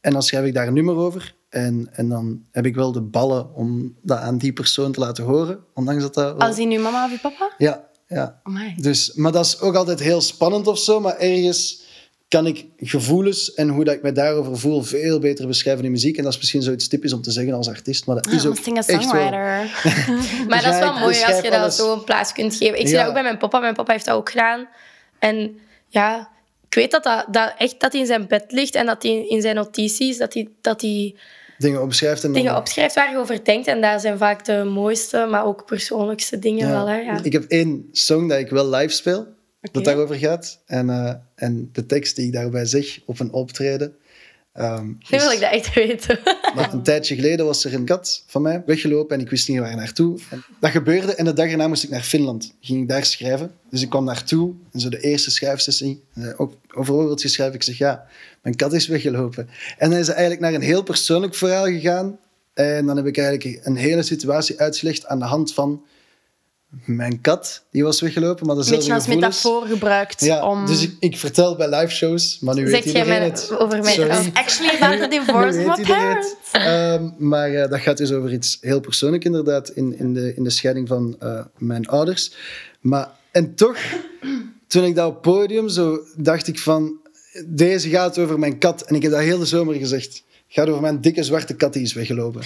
En 0.00 0.12
dan 0.12 0.22
schrijf 0.22 0.46
ik 0.46 0.54
daar 0.54 0.66
een 0.66 0.74
nummer 0.74 0.96
over. 0.96 1.34
En, 1.50 1.88
en 1.92 2.08
dan 2.08 2.42
heb 2.50 2.66
ik 2.66 2.74
wel 2.74 2.92
de 2.92 3.00
ballen 3.00 3.54
om 3.54 3.94
dat 4.02 4.18
aan 4.18 4.38
die 4.38 4.52
persoon 4.52 4.92
te 4.92 5.00
laten 5.00 5.24
horen. 5.24 5.58
Ondanks 5.74 6.02
dat 6.02 6.14
dat... 6.14 6.36
wel- 6.36 6.48
Als 6.48 6.58
in 6.58 6.70
je 6.70 6.78
mama 6.78 7.04
of 7.04 7.10
je 7.10 7.18
papa? 7.18 7.52
Ja, 7.58 7.88
ja. 8.06 8.40
Amai. 8.42 8.74
Dus, 8.76 9.12
maar 9.14 9.32
dat 9.32 9.44
is 9.44 9.60
ook 9.60 9.74
altijd 9.74 10.00
heel 10.00 10.20
spannend 10.20 10.66
of 10.66 10.78
zo. 10.78 11.00
Maar 11.00 11.16
ergens 11.16 11.82
kan 12.28 12.46
ik 12.46 12.66
gevoelens 12.76 13.54
en 13.54 13.68
hoe 13.68 13.84
dat 13.84 13.94
ik 13.94 14.02
me 14.02 14.12
daarover 14.12 14.58
voel 14.58 14.82
veel 14.82 15.18
beter 15.18 15.46
beschrijven 15.46 15.84
in 15.84 15.90
muziek. 15.90 16.16
En 16.16 16.22
dat 16.24 16.32
is 16.32 16.38
misschien 16.38 16.62
zoiets 16.62 16.88
typisch 16.88 17.12
om 17.12 17.22
te 17.22 17.30
zeggen 17.30 17.54
als 17.54 17.68
artiest. 17.68 18.06
Maar 18.06 18.14
dat 18.16 18.26
is 18.26 18.46
ook 18.46 18.58
Ah, 18.66 18.76
echt 18.76 19.10
wel... 19.12 19.30
Maar 20.48 20.62
dat 20.62 20.72
is 20.72 20.78
wel 20.78 20.98
mooi 20.98 21.22
als 21.24 21.40
je 21.40 21.50
dat 21.50 21.74
zo 21.74 21.92
een 21.92 22.04
plaats 22.04 22.32
kunt 22.32 22.54
geven. 22.54 22.80
Ik 22.80 22.86
zie 22.88 22.96
dat 22.96 23.06
ook 23.06 23.12
bij 23.12 23.22
mijn 23.22 23.38
papa. 23.38 23.58
Mijn 23.58 23.74
papa 23.74 23.92
heeft 23.92 24.04
dat 24.04 24.16
ook 24.16 24.30
gedaan. 24.30 24.68
En 25.18 25.58
ja, 25.88 26.28
ik 26.68 26.74
weet 26.74 26.90
dat, 26.90 27.02
dat, 27.02 27.26
dat 27.30 27.54
echt 27.58 27.80
dat 27.80 27.92
hij 27.92 28.00
in 28.00 28.06
zijn 28.06 28.26
bed 28.26 28.44
ligt 28.48 28.74
en 28.74 28.86
dat 28.86 29.02
hij 29.02 29.26
in 29.28 29.40
zijn 29.40 29.54
notities, 29.54 30.18
dat 30.18 30.34
hij, 30.34 30.48
dat 30.60 30.80
hij 30.80 31.14
Dingen 31.60 31.82
opschrijft 31.82 32.24
en 32.24 32.32
dan... 32.32 32.42
dingen 32.42 32.56
opschrijft 32.56 32.94
waar 32.94 33.10
je 33.10 33.18
over 33.18 33.44
denkt. 33.44 33.66
En 33.66 33.80
dat 33.80 34.00
zijn 34.00 34.18
vaak 34.18 34.44
de 34.44 34.64
mooiste, 34.64 35.26
maar 35.30 35.44
ook 35.44 35.66
persoonlijkste 35.66 36.38
dingen 36.38 36.66
Ja. 36.66 36.72
wel. 36.72 36.88
Hè? 36.88 36.96
Ja. 36.96 37.22
Ik 37.22 37.32
heb 37.32 37.44
één 37.44 37.88
song 37.92 38.28
dat 38.28 38.38
ik 38.38 38.48
wel 38.50 38.68
live 38.70 38.92
speel, 38.94 39.26
dat 39.72 39.84
daarover 39.84 40.16
gaat. 40.16 40.62
En, 40.66 40.90
eh, 40.90 41.14
en 41.34 41.68
de 41.72 41.86
tekst 41.86 42.16
die 42.16 42.26
ik 42.26 42.32
daarbij 42.32 42.64
zeg 42.64 42.98
op 43.06 43.20
een 43.20 43.32
optreden. 43.32 43.94
Ehm, 44.52 44.86
Nu 44.86 45.18
wil 45.18 45.30
ik 45.30 45.40
dat 45.40 45.52
echt 45.52 45.74
weten. 45.74 46.18
Maar 46.54 46.72
een 46.72 46.82
tijdje 46.82 47.14
geleden 47.14 47.46
was 47.46 47.64
er 47.64 47.74
een 47.74 47.84
kat 47.84 48.24
van 48.26 48.42
mij 48.42 48.62
weggelopen 48.66 49.16
en 49.16 49.22
ik 49.22 49.30
wist 49.30 49.48
niet 49.48 49.58
waar 49.58 49.76
naartoe. 49.76 50.18
En 50.30 50.44
dat 50.60 50.70
gebeurde 50.70 51.14
en 51.14 51.24
de 51.24 51.32
dag 51.32 51.46
erna 51.50 51.68
moest 51.68 51.82
ik 51.84 51.90
naar 51.90 52.02
Finland. 52.02 52.54
Ging 52.60 52.82
ik 52.82 52.88
daar 52.88 53.04
schrijven. 53.04 53.52
Dus 53.70 53.82
ik 53.82 53.88
kwam 53.88 54.04
naartoe 54.04 54.54
en 54.72 54.80
zo 54.80 54.88
de 54.88 55.00
eerste 55.00 55.30
schrijfsessie. 55.30 56.02
eh, 56.14 56.40
Ook 56.40 56.54
over 56.74 57.18
schrijven. 57.18 57.54
Ik 57.54 57.62
zeg 57.62 57.78
ja, 57.78 58.06
mijn 58.42 58.56
kat 58.56 58.72
is 58.72 58.86
weggelopen. 58.86 59.48
En 59.78 59.90
dan 59.90 59.98
is 59.98 60.06
ze 60.06 60.12
eigenlijk 60.12 60.40
naar 60.40 60.54
een 60.54 60.60
heel 60.60 60.82
persoonlijk 60.82 61.34
verhaal 61.34 61.64
gegaan. 61.64 62.18
En 62.54 62.86
dan 62.86 62.96
heb 62.96 63.06
ik 63.06 63.18
eigenlijk 63.18 63.66
een 63.66 63.76
hele 63.76 64.02
situatie 64.02 64.60
uitgelegd 64.60 65.06
aan 65.06 65.18
de 65.18 65.24
hand 65.24 65.54
van 65.54 65.84
mijn 66.84 67.20
kat. 67.20 67.64
Die 67.70 67.82
was 67.82 68.00
weggelopen, 68.00 68.46
maar 68.46 68.56
Een 68.56 68.64
beetje 68.68 68.94
als 68.94 69.06
metafoor 69.06 69.66
gebruikt 69.66 70.20
Ja, 70.24 70.48
om... 70.48 70.66
dus 70.66 70.82
ik, 70.82 70.96
ik 71.00 71.16
vertel 71.16 71.56
bij 71.56 71.68
live 71.68 71.94
shows, 71.94 72.38
maar 72.40 72.54
nu 72.54 72.64
weet 72.64 72.72
Zeg 72.72 72.82
jij 72.84 72.92
iedereen 72.92 73.18
mij 73.18 73.28
het. 73.28 73.50
over 73.58 73.82
mijn 73.82 73.94
Sorry. 73.94 74.08
kat? 74.10 74.30
Actually 74.32 74.76
about 74.80 75.00
the 75.00 75.08
divorce 75.18 75.58
Nu 75.58 75.64
of 75.66 75.76
weet 75.76 75.86
my 75.86 75.94
parents. 75.94 76.34
het. 76.52 76.62
Ehm, 76.62 77.10
maar 77.18 77.50
eh, 77.54 77.70
dat 77.70 77.80
gaat 77.80 77.96
dus 77.96 78.12
over 78.12 78.32
iets 78.32 78.58
heel 78.60 78.80
persoonlijks 78.80 79.24
inderdaad 79.26 79.68
in, 79.68 79.98
in, 79.98 80.14
de, 80.14 80.34
in 80.36 80.44
de 80.44 80.50
scheiding 80.50 80.88
van 80.88 81.16
eh, 81.18 81.40
mijn 81.58 81.86
ouders. 81.88 82.32
Maar, 82.80 83.08
en 83.30 83.54
toch, 83.54 83.76
toen 84.66 84.84
ik 84.84 84.94
dat 84.94 85.08
op 85.08 85.22
podium 85.22 85.68
zo 85.68 85.98
dacht 86.16 86.46
ik 86.46 86.58
van, 86.58 86.92
deze 87.46 87.88
gaat 87.88 88.18
over 88.18 88.38
mijn 88.38 88.58
kat. 88.58 88.82
En 88.82 88.94
ik 88.94 89.02
heb 89.02 89.10
dat 89.12 89.20
heel 89.20 89.38
de 89.38 89.46
zomer 89.46 89.74
gezegd. 89.74 90.12
Het 90.14 90.58
gaat 90.58 90.68
over 90.68 90.80
mijn 90.82 91.00
dikke 91.00 91.22
zwarte 91.22 91.54
kat 91.54 91.72
die 91.72 91.82
is 91.82 91.92
weggelopen. 91.92 92.42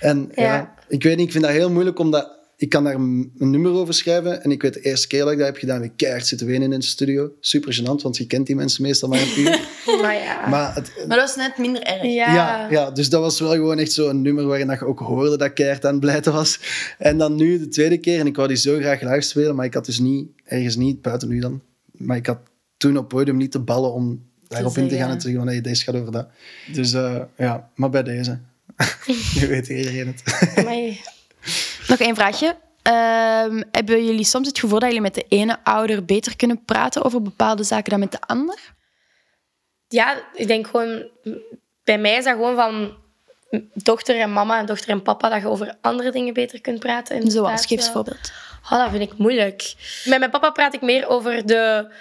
En 0.00 0.32
ja. 0.34 0.42
Ja. 0.42 0.74
ik 0.88 1.02
weet 1.02 1.16
niet, 1.16 1.26
ik 1.26 1.32
vind 1.32 1.44
dat 1.44 1.52
heel 1.52 1.70
moeilijk 1.70 1.98
omdat 1.98 2.35
ik 2.56 2.68
kan 2.68 2.84
daar 2.84 2.94
een 2.94 3.32
een 3.38 3.50
nummer 3.50 3.72
over 3.72 3.94
schrijven. 3.94 4.42
En 4.42 4.50
ik 4.50 4.62
weet 4.62 4.74
de 4.74 4.80
eerste 4.80 5.06
keer 5.06 5.22
dat 5.22 5.32
ik 5.32 5.38
dat 5.38 5.46
heb 5.46 5.56
gedaan, 5.56 5.82
ik 5.82 5.92
keihard 5.96 6.26
zitten 6.26 6.46
wenen 6.46 6.72
in 6.72 6.78
de 6.80 6.86
studio. 6.86 7.32
Super 7.40 7.80
gênant, 7.80 8.02
want 8.02 8.16
je 8.16 8.26
kent 8.26 8.46
die 8.46 8.56
mensen 8.56 8.82
meestal 8.82 9.08
maar 9.08 9.20
een 9.20 9.40
uur. 9.40 9.60
Maar 10.02 10.14
ja. 10.14 10.48
Maar 10.48 10.74
het, 10.74 11.04
Maar 11.08 11.16
dat 11.16 11.28
is 11.28 11.36
net 11.36 11.58
minder 11.58 11.82
erg. 11.82 12.02
ja. 12.02 12.34
ja, 12.34 12.70
ja, 12.70 12.90
dus 12.90 13.08
dat 13.08 13.20
was 13.20 13.40
wel 13.40 13.52
gewoon 13.52 13.78
echt 13.78 13.92
zo'n 13.92 14.22
nummer 14.22 14.46
waarin 14.46 14.66
dat 14.66 14.78
je 14.78 14.86
ook 14.86 14.98
hoorde 14.98 15.36
dat 15.36 15.52
keihard 15.52 15.84
aan 15.84 15.90
het 15.90 16.00
blijten 16.00 16.32
was. 16.32 16.60
En 16.98 17.18
dan 17.18 17.34
nu 17.34 17.58
de 17.58 17.68
tweede 17.68 17.98
keer, 17.98 18.20
en 18.20 18.26
ik 18.26 18.36
wou 18.36 18.48
die 18.48 18.56
zo 18.56 18.78
graag 18.78 19.00
live 19.00 19.20
spelen, 19.20 19.54
maar 19.54 19.64
ik 19.64 19.74
had 19.74 19.86
dus 19.86 19.98
niet, 19.98 20.28
ergens 20.44 20.76
niet, 20.76 21.02
buiten 21.02 21.28
nu 21.28 21.40
dan, 21.40 21.62
maar 21.92 22.16
ik 22.16 22.26
had 22.26 22.38
toen 22.76 22.96
op 22.96 22.96
het 22.96 23.08
podium 23.08 23.36
niet 23.36 23.52
de 23.52 23.60
ballen 23.60 23.92
om 23.92 24.24
daarop 24.48 24.76
in 24.76 24.88
te 24.88 24.96
gaan 24.96 25.10
en 25.10 25.18
te 25.18 25.28
zeggen 25.28 25.46
van, 25.46 25.62
deze 25.62 25.84
gaat 25.84 25.94
over 25.94 26.12
dat. 26.12 26.28
Dus 26.72 26.92
eh, 26.92 27.20
ja, 27.36 27.70
maar 27.74 27.90
bij 27.90 28.02
deze. 28.02 28.38
nu 29.40 29.46
weet 29.46 29.68
iedereen 29.68 30.06
het. 30.06 30.22
Nog 31.88 31.98
één 31.98 32.14
vraagje. 32.14 32.56
Ehm, 32.82 33.62
hebben 33.70 34.04
jullie 34.04 34.24
soms 34.24 34.46
het 34.46 34.58
gevoel 34.58 34.78
dat 34.78 34.88
jullie 34.88 35.02
met 35.02 35.14
de 35.14 35.24
ene 35.28 35.58
ouder 35.64 36.04
beter 36.04 36.36
kunnen 36.36 36.64
praten 36.64 37.02
over 37.04 37.22
bepaalde 37.22 37.62
zaken 37.62 37.90
dan 37.90 38.00
met 38.00 38.12
de 38.12 38.20
ander? 38.20 38.74
ja, 39.88 40.22
ik 40.34 40.46
denk 40.46 40.66
gewoon... 40.66 41.08
Bij 41.84 41.98
mij 41.98 42.16
is 42.16 42.24
dat 42.24 42.32
gewoon 42.34 42.54
van 42.56 42.96
dochter 43.74 44.20
en 44.20 44.32
mama 44.32 44.58
en 44.58 44.66
dochter 44.66 44.88
en 44.90 45.02
papa, 45.02 45.28
dat 45.28 45.40
je 45.40 45.48
over 45.48 45.74
andere 45.80 46.10
dingen 46.10 46.34
beter 46.34 46.60
kunt 46.60 46.78
praten. 46.78 47.30
Zoals, 47.30 47.66
geef 47.66 47.78
eens 47.78 47.90
voorbeeld. 47.90 48.32
Oh, 48.64 48.78
dat 48.78 48.90
vind 48.90 49.02
ik 49.12 49.18
moeilijk. 49.18 49.74
Met 50.04 50.18
mijn 50.18 50.30
papa 50.30 50.50
praat 50.50 50.74
ik 50.74 50.80
meer 50.80 51.08
over 51.08 51.46
de, 51.46 51.92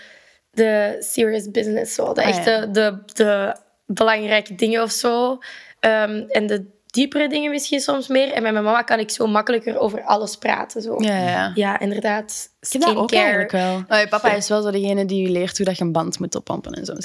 de 0.52 0.96
serious 1.00 1.52
business. 1.52 1.94
Zo. 1.94 2.14
De 2.14 2.24
Ah, 2.24 2.28
ja. 2.30 2.36
echte, 2.38 2.72
de, 2.72 3.04
de 3.14 3.56
belangrijke 3.86 4.56
dingen 4.56 4.82
of 4.84 4.92
zo. 4.92 5.40
Ehm, 5.80 6.24
en 6.28 6.48
de 6.48 6.66
diepere 6.96 7.30
dingen 7.30 7.52
misschien 7.52 7.80
soms 7.80 8.08
meer. 8.08 8.32
En 8.32 8.44
met 8.44 8.52
mijn 8.52 8.64
mama 8.64 8.82
kan 8.82 9.00
ik 9.00 9.10
zo 9.12 9.28
makkelijker 9.28 9.80
over 9.80 10.04
alles 10.04 10.38
praten. 10.38 10.82
Zo. 10.82 10.96
Ja, 11.00 11.18
ja. 11.30 11.52
Ja, 11.56 11.80
inderdaad. 11.80 12.54
Dat 12.70 12.96
ook 12.96 13.12
eigenlijk 13.12 13.50
Skincare. 13.50 13.84
wel. 13.88 14.00
Je 14.00 14.08
papa 14.08 14.32
is 14.34 14.48
wel 14.50 14.62
zo 14.62 14.72
degene 14.72 15.06
die 15.06 15.22
je 15.22 15.30
leert 15.30 15.58
hoe 15.58 15.66
dat 15.66 15.78
je 15.78 15.84
een 15.84 15.92
band 15.92 16.20
moet 16.20 16.36
oppompen 16.36 16.72
en 16.72 16.86
zo. 16.86 16.94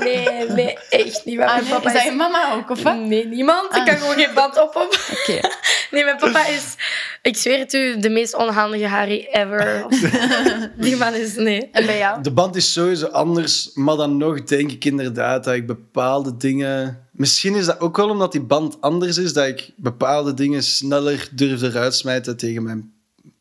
Nee, 0.00 0.48
nee, 0.48 0.78
echt 0.90 1.24
niet. 1.24 1.40
Ah, 1.40 1.46
mijn 1.46 1.62
nee? 1.64 1.72
papa 1.72 1.86
Is 1.88 1.92
dat 1.92 2.02
je 2.04 2.10
mama 2.12 2.52
ook, 2.54 2.70
of 2.70 2.82
wat? 2.82 2.96
Nee, 2.98 3.26
niemand. 3.26 3.64
Ik 3.70 3.76
Ah. 3.78 3.86
kan 3.86 3.96
gewoon 3.96 4.14
geen 4.14 4.34
band 4.34 4.62
op 4.62 4.76
op. 4.76 4.98
Oké. 5.20 5.40
Nee, 5.90 6.04
mijn 6.04 6.16
papa 6.16 6.46
is, 6.46 6.74
ik 7.22 7.36
zweer 7.36 7.58
het 7.58 7.72
u, 7.72 7.98
de 8.00 8.08
meest 8.10 8.36
onhandige 8.36 8.86
Harry 8.86 9.28
ever. 9.30 9.86
Die 10.76 10.96
man 10.96 11.14
is, 11.14 11.34
nee. 11.34 11.68
En 11.72 11.86
bij 11.86 11.98
jou? 11.98 12.22
De 12.22 12.30
band 12.32 12.56
is 12.56 12.72
sowieso 12.72 13.06
anders, 13.06 13.70
maar 13.74 13.96
dan 13.96 14.16
nog 14.16 14.44
denk 14.44 14.70
ik 14.72 14.84
inderdaad 14.84 15.44
dat 15.44 15.54
ik 15.54 15.66
bepaalde 15.66 16.36
dingen... 16.36 17.05
Misschien 17.16 17.54
is 17.54 17.66
dat 17.66 17.80
ook 17.80 17.96
wel 17.96 18.08
omdat 18.10 18.32
die 18.32 18.40
band 18.40 18.80
anders 18.80 19.18
is, 19.18 19.32
dat 19.32 19.46
ik 19.46 19.70
bepaalde 19.76 20.34
dingen 20.34 20.62
sneller 20.62 21.28
durf 21.32 21.62
eruit 21.62 21.94
smijten 21.94 22.36
tegen 22.36 22.62
mijn 22.62 22.90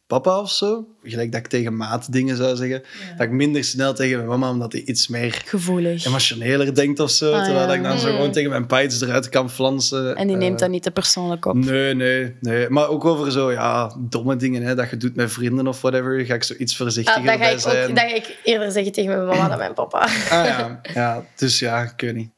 papa 0.08 0.40
of 0.40 0.52
zo. 0.52 0.88
Gelijk 1.04 1.32
dat 1.32 1.40
ik 1.42 1.48
tegen 1.48 1.78
maat 1.78 2.12
dingen 2.12 2.36
zou 2.38 2.56
zeggen. 2.56 2.84
Dat 3.18 3.26
ik 3.28 3.32
minder 3.32 3.64
snel 3.64 3.94
tegen 3.94 4.18
mijn 4.18 4.30
mama, 4.30 4.50
omdat 4.50 4.72
hij 4.72 4.82
iets 4.82 5.08
meer 5.08 5.42
Gevoelig. 5.46 6.06
emotioneler 6.06 6.76
denkt 6.76 7.00
of 7.00 7.10
zo. 7.12 7.34
Ah, 7.34 7.44
terwijl 7.44 7.68
ja. 7.68 7.74
ik 7.74 7.84
dan 7.84 8.00
zo 8.00 8.08
Mm. 8.08 8.14
gewoon 8.14 8.32
tegen 8.32 8.50
mijn 8.50 8.66
pa 8.66 8.82
iets 8.84 9.02
eruit 9.02 9.30
kan 9.30 9.50
flansen. 9.50 10.16
En 10.16 10.28
die 10.28 10.36
neemt 10.36 10.54
Eh, 10.54 10.60
dat 10.60 10.70
niet 10.70 10.84
te 10.84 10.92
persoonlijk 10.92 11.46
op. 11.46 11.56
Nee, 11.56 11.94
nee, 11.94 12.36
nee. 12.42 12.70
Maar 12.70 12.88
ook 12.90 13.06
over 13.06 13.32
zo, 13.32 13.52
ja, 13.52 13.96
domme 14.00 14.36
dingen 14.36 14.64
hè, 14.64 14.76
dat 14.76 14.90
je 14.90 14.98
doet 14.98 15.16
met 15.16 15.32
vrienden 15.32 15.68
of 15.68 15.82
whatever, 15.82 16.26
ga 16.26 16.34
ik 16.34 16.44
zo 16.44 16.54
iets 16.58 16.78
voorzichtiger 16.78 17.20
Ah, 17.22 17.26
dat, 17.28 17.34
ga 17.36 17.40
bij 17.40 17.54
ik 17.54 17.60
zijn. 17.60 17.90
ook, 17.90 17.96
dat 17.96 18.10
ga 18.10 18.16
ik 18.16 18.38
eerder 18.44 18.72
zeggen 18.72 18.92
tegen 18.92 19.12
mijn 19.12 19.26
mama 19.26 19.48
dan 19.48 19.58
mijn 19.58 19.74
papa. 19.74 20.00
Ah 20.04 20.10
ja, 20.30 20.80
ja, 20.94 21.26
dus 21.36 21.60
ja, 21.60 21.82
ik 21.82 22.02
weet 22.02 22.16
niet. 22.16 22.30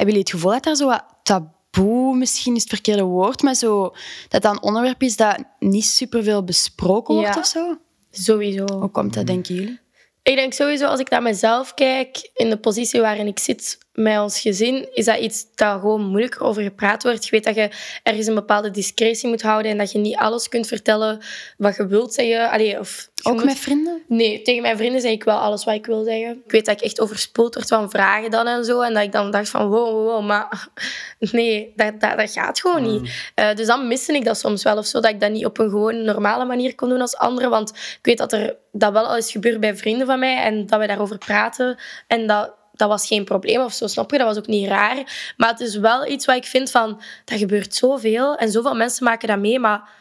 Hebben 0.00 0.18
jullie 0.18 0.30
het 0.32 0.40
gevoel 0.40 0.52
dat 0.52 0.64
daar 0.64 0.74
zo 0.76 0.86
wat 0.86 1.04
taboe, 1.22 2.16
misschien 2.16 2.54
is 2.54 2.60
het 2.60 2.70
verkeerde 2.70 3.02
woord, 3.02 3.42
maar 3.42 3.54
zo, 3.54 3.94
dat 4.28 4.42
dat 4.42 4.52
een 4.52 4.62
onderwerp 4.62 5.02
is 5.02 5.16
dat 5.16 5.44
niet 5.58 5.84
superveel 5.84 6.44
besproken 6.44 7.14
wordt 7.14 7.34
Ja. 7.34 7.40
of 7.40 7.46
zo? 7.46 7.76
Sowieso. 8.10 8.64
Hoe 8.78 8.90
komt 8.90 9.14
dat, 9.14 9.26
denken 9.26 9.54
jullie? 9.54 9.78
Ik 10.22 10.36
denk 10.36 10.52
sowieso, 10.52 10.86
als 10.86 11.00
ik 11.00 11.10
naar 11.10 11.22
mezelf 11.22 11.74
kijk, 11.74 12.30
in 12.34 12.50
de 12.50 12.58
positie 12.58 13.00
waarin 13.00 13.26
ik 13.26 13.38
zit 13.38 13.78
met 14.02 14.18
ons 14.18 14.40
gezin, 14.40 14.88
is 14.94 15.04
dat 15.04 15.18
iets 15.18 15.46
dat 15.54 15.80
gewoon 15.80 16.02
moeilijker 16.06 16.42
over 16.42 16.62
gepraat 16.62 17.02
wordt. 17.02 17.24
Je 17.24 17.30
weet 17.30 17.44
dat 17.44 17.54
je 17.54 17.70
ergens 18.02 18.26
een 18.26 18.34
bepaalde 18.34 18.70
discretie 18.70 19.28
moet 19.28 19.42
houden 19.42 19.70
en 19.70 19.78
dat 19.78 19.92
je 19.92 19.98
niet 19.98 20.16
alles 20.16 20.48
kunt 20.48 20.66
vertellen 20.66 21.20
wat 21.56 21.76
je 21.76 21.86
wilt 21.86 22.14
zeggen. 22.14 22.50
Allee, 22.50 22.78
of 22.78 23.08
je 23.14 23.28
Ook 23.28 23.34
moet- 23.34 23.44
met 23.44 23.58
vrienden? 23.58 24.02
Nee, 24.08 24.42
tegen 24.42 24.62
mijn 24.62 24.76
vrienden 24.76 25.00
zeg 25.00 25.10
ik 25.10 25.24
wel 25.24 25.38
alles 25.38 25.64
wat 25.64 25.74
ik 25.74 25.86
wil 25.86 26.04
zeggen. 26.04 26.42
Ik 26.44 26.50
weet 26.50 26.64
dat 26.66 26.74
ik 26.74 26.84
echt 26.84 27.00
overspoeld 27.00 27.54
word 27.54 27.68
van 27.68 27.90
vragen 27.90 28.30
dan 28.30 28.46
en 28.46 28.64
zo. 28.64 28.80
En 28.80 28.94
dat 28.94 29.02
ik 29.02 29.12
dan 29.12 29.30
dacht 29.30 29.48
van, 29.48 29.68
wow, 29.68 29.90
wow, 29.90 30.06
wow, 30.06 30.26
maar 30.26 30.68
nee, 31.18 31.72
dat, 31.76 32.00
dat, 32.00 32.18
dat 32.18 32.30
gaat 32.32 32.60
gewoon 32.60 32.82
niet. 32.92 33.30
Eh, 33.34 33.54
dus 33.54 33.66
dan 33.66 33.88
miste 33.88 34.12
ik 34.12 34.24
dat 34.24 34.38
soms 34.38 34.62
wel 34.62 34.76
of 34.76 34.86
zo, 34.86 35.00
dat 35.00 35.10
ik 35.10 35.20
dat 35.20 35.30
niet 35.30 35.44
op 35.44 35.58
een 35.58 35.70
gewoon 35.70 36.04
normale 36.04 36.44
manier 36.44 36.74
kon 36.74 36.88
doen 36.88 37.00
als 37.00 37.16
anderen. 37.16 37.50
Want 37.50 37.70
ik 37.70 37.98
weet 38.02 38.18
dat 38.18 38.32
er 38.32 38.56
dat 38.72 38.92
wel 38.92 39.06
al 39.06 39.16
is 39.16 39.30
gebeurd 39.30 39.60
bij 39.60 39.76
vrienden 39.76 40.06
van 40.06 40.18
mij 40.18 40.36
en 40.42 40.66
dat 40.66 40.80
we 40.80 40.86
daarover 40.86 41.18
praten. 41.18 41.78
En 42.06 42.26
dat, 42.26 42.54
dat 42.80 42.88
was 42.88 43.06
geen 43.06 43.24
probleem 43.24 43.60
of 43.60 43.72
zo, 43.72 43.86
snap 43.86 44.10
je? 44.10 44.18
Dat 44.18 44.26
was 44.26 44.38
ook 44.38 44.46
niet 44.46 44.68
raar. 44.68 45.32
Maar 45.36 45.48
het 45.50 45.60
is 45.60 45.76
wel 45.76 46.06
iets 46.06 46.26
wat 46.26 46.36
ik 46.36 46.44
vind 46.46 46.70
van, 46.70 47.00
dat 47.24 47.38
gebeurt 47.38 47.74
zoveel 47.74 48.36
en 48.36 48.50
zoveel 48.50 48.74
mensen 48.74 49.04
maken 49.04 49.28
dat 49.28 49.38
mee, 49.38 49.58
maar 49.58 49.98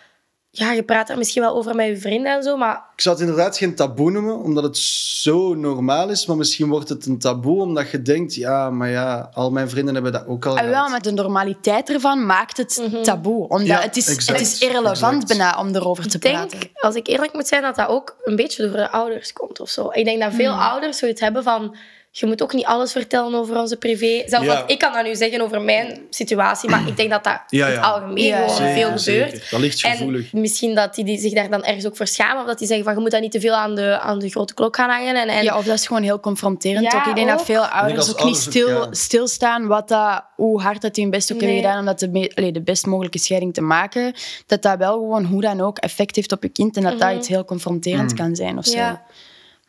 ja, 0.52 0.72
je 0.72 0.84
praat 0.84 1.10
er 1.10 1.18
misschien 1.18 1.42
wel 1.42 1.56
over 1.56 1.76
met 1.76 1.88
je 1.88 1.98
vrienden 1.98 2.36
en 2.36 2.44
zo, 2.44 2.58
maar 2.58 2.84
Ik 2.96 3.02
zou 3.02 3.15
het 3.15 3.24
inderdaad 3.28 3.58
geen 3.58 3.76
taboe 3.76 4.12
noemen, 4.12 4.38
omdat 4.39 4.63
het 4.63 4.78
zo 4.78 5.54
normaal 5.54 6.10
is. 6.10 6.26
Maar 6.26 6.38
misschien 6.38 6.70
wordt 6.70 6.89
het 6.89 7.06
een 7.06 7.20
taboe 7.20 7.62
omdat 7.62 7.92
je 7.92 8.02
denkt, 8.02 8.36
ja, 8.36 8.70
maar 8.70 8.89
ja, 8.89 9.30
al 9.34 9.52
mijn 9.52 9.70
vrienden 9.70 9.94
hebben 9.94 10.12
dat 10.12 10.28
ook 10.28 10.46
al 10.46 10.58
Ah, 10.58 10.70
wel, 10.70 10.89
maar 10.89 11.02
de 11.02 11.12
normaliteit 11.12 11.89
ervan 11.89 12.26
maakt 12.26 12.58
het 12.58 12.82
Mhm. 12.92 13.04
taboe. 13.04 13.48
Omdat 13.48 13.68
Ja, 13.68 13.80
het, 13.82 13.98
is, 13.98 14.08
exact, 14.08 14.39
het 14.39 14.48
is 14.48 14.60
irrelevant 14.62 15.28
bijna 15.28 15.60
om 15.60 15.76
erover 15.76 16.08
te 16.08 16.15
Ik 16.15 16.22
denk, 16.22 16.36
praten. 16.50 16.70
als 16.74 16.96
ik 16.96 17.08
eerlijk 17.08 17.34
moet 17.34 17.48
zijn, 17.48 17.62
dat 17.62 17.76
dat 17.76 17.88
ook 17.88 18.15
een 18.24 18.36
beetje 18.36 18.63
door 18.63 18.72
de 18.78 18.89
ouders 18.92 19.34
komt 19.34 19.60
of 19.60 19.70
zo. 19.70 19.89
Ik 19.92 20.06
denk 20.06 20.22
dat 20.22 20.34
veel 20.34 20.52
Hmm. 20.52 20.62
ouders 20.62 20.98
zoiets 20.98 21.22
hebben 21.22 21.44
van... 21.44 21.76
Je 22.12 22.26
moet 22.26 22.41
ook 22.43 22.54
niet 22.54 22.65
alles 22.65 22.91
vertellen 22.91 23.36
over 23.36 23.58
onze 23.60 23.78
privé. 23.78 24.24
Zelfs 24.26 24.45
Ja. 24.45 24.54
want 24.58 24.72
ik 24.72 24.80
kan 24.80 24.93
dat 24.93 25.04
nu 25.06 25.15
zeggen 25.15 25.41
over 25.41 25.62
mijn 25.62 26.00
situatie, 26.10 26.69
maar 26.69 26.88
ik 26.88 26.98
denk 26.98 27.10
dat 27.10 27.24
dat 27.24 27.41
Ja, 27.48 27.67
in 27.67 27.74
het 27.74 27.84
algemeen 27.84 28.24
Ja, 28.24 28.36
gewoon 28.38 28.56
zeker, 28.56 28.74
veel 28.74 28.88
gebeurt. 28.88 29.02
Zeker. 29.32 29.48
Dat 29.52 29.60
ligt 29.60 29.80
gevoelig. 29.80 30.34
En 30.34 30.41
misschien 30.41 30.76
dat 30.76 30.95
die, 30.95 31.06
die 31.06 31.19
zich 31.19 31.34
daar 31.34 31.50
dan 31.50 31.63
ergens 31.63 31.86
ook 31.86 31.98
voor 31.98 32.08
schamen. 32.08 32.41
Of 32.41 32.48
dat 32.48 32.58
die 32.58 32.67
zeggen 32.67 32.86
van, 32.86 32.93
je 32.95 33.00
moet 33.02 33.12
dat 33.12 33.22
niet 33.22 33.32
te 33.32 33.39
veel 33.39 33.54
aan 33.54 33.76
de, 33.76 34.00
aan 34.00 34.19
de 34.19 34.30
grote 34.30 34.54
klok 34.54 34.76
gaan 34.76 34.89
hangen. 34.89 35.15
En, 35.15 35.28
en 35.28 35.43
Ja, 35.43 35.58
of 35.58 35.65
dat 35.65 35.76
is 35.76 35.88
gewoon 35.88 36.04
heel 36.04 36.19
confronterend. 36.19 36.91
Ja, 36.91 37.00
ook. 37.00 37.06
Ik 37.06 37.15
denk 37.15 37.28
dat 37.28 37.45
veel 37.45 37.65
ouders 37.65 38.02
ook 38.10 38.15
niet 38.15 38.24
ouders 38.24 38.43
stil, 38.43 38.69
ja. 38.69 38.88
stilstaan 38.91 39.67
wat 39.67 39.88
dat, 39.88 40.24
hoe 40.36 40.62
hard 40.62 40.82
dat 40.82 40.93
die 40.93 41.04
hun 41.04 41.12
best 41.13 41.32
ook 41.34 41.39
hebben 41.39 41.56
Nee. 41.58 41.65
gedaan 41.65 41.80
om 41.80 41.86
dat 41.86 42.00
de, 42.00 42.08
me- 42.10 42.32
allee, 42.36 42.52
de 42.52 42.62
best 42.62 42.86
mogelijke 42.86 43.19
scheiding 43.19 43.54
te 43.54 43.62
maken. 43.62 44.13
Dat 44.45 44.62
dat 44.62 44.78
wel 44.78 44.93
gewoon 44.93 45.26
hoe 45.26 45.41
dan 45.41 45.62
ook 45.62 45.78
effect 45.78 46.15
heeft 46.15 46.32
op 46.32 46.43
je 46.43 46.50
kind 46.50 46.78
en 46.78 46.84
dat 46.84 47.00
dat 47.00 47.08
Mhm. 47.10 47.17
iets 47.17 47.28
heel 47.28 47.45
confronterend 47.45 48.12
Mm. 48.12 48.17
kan 48.17 48.36
zijn 48.36 48.58
of 48.58 48.65
zo. 48.65 48.98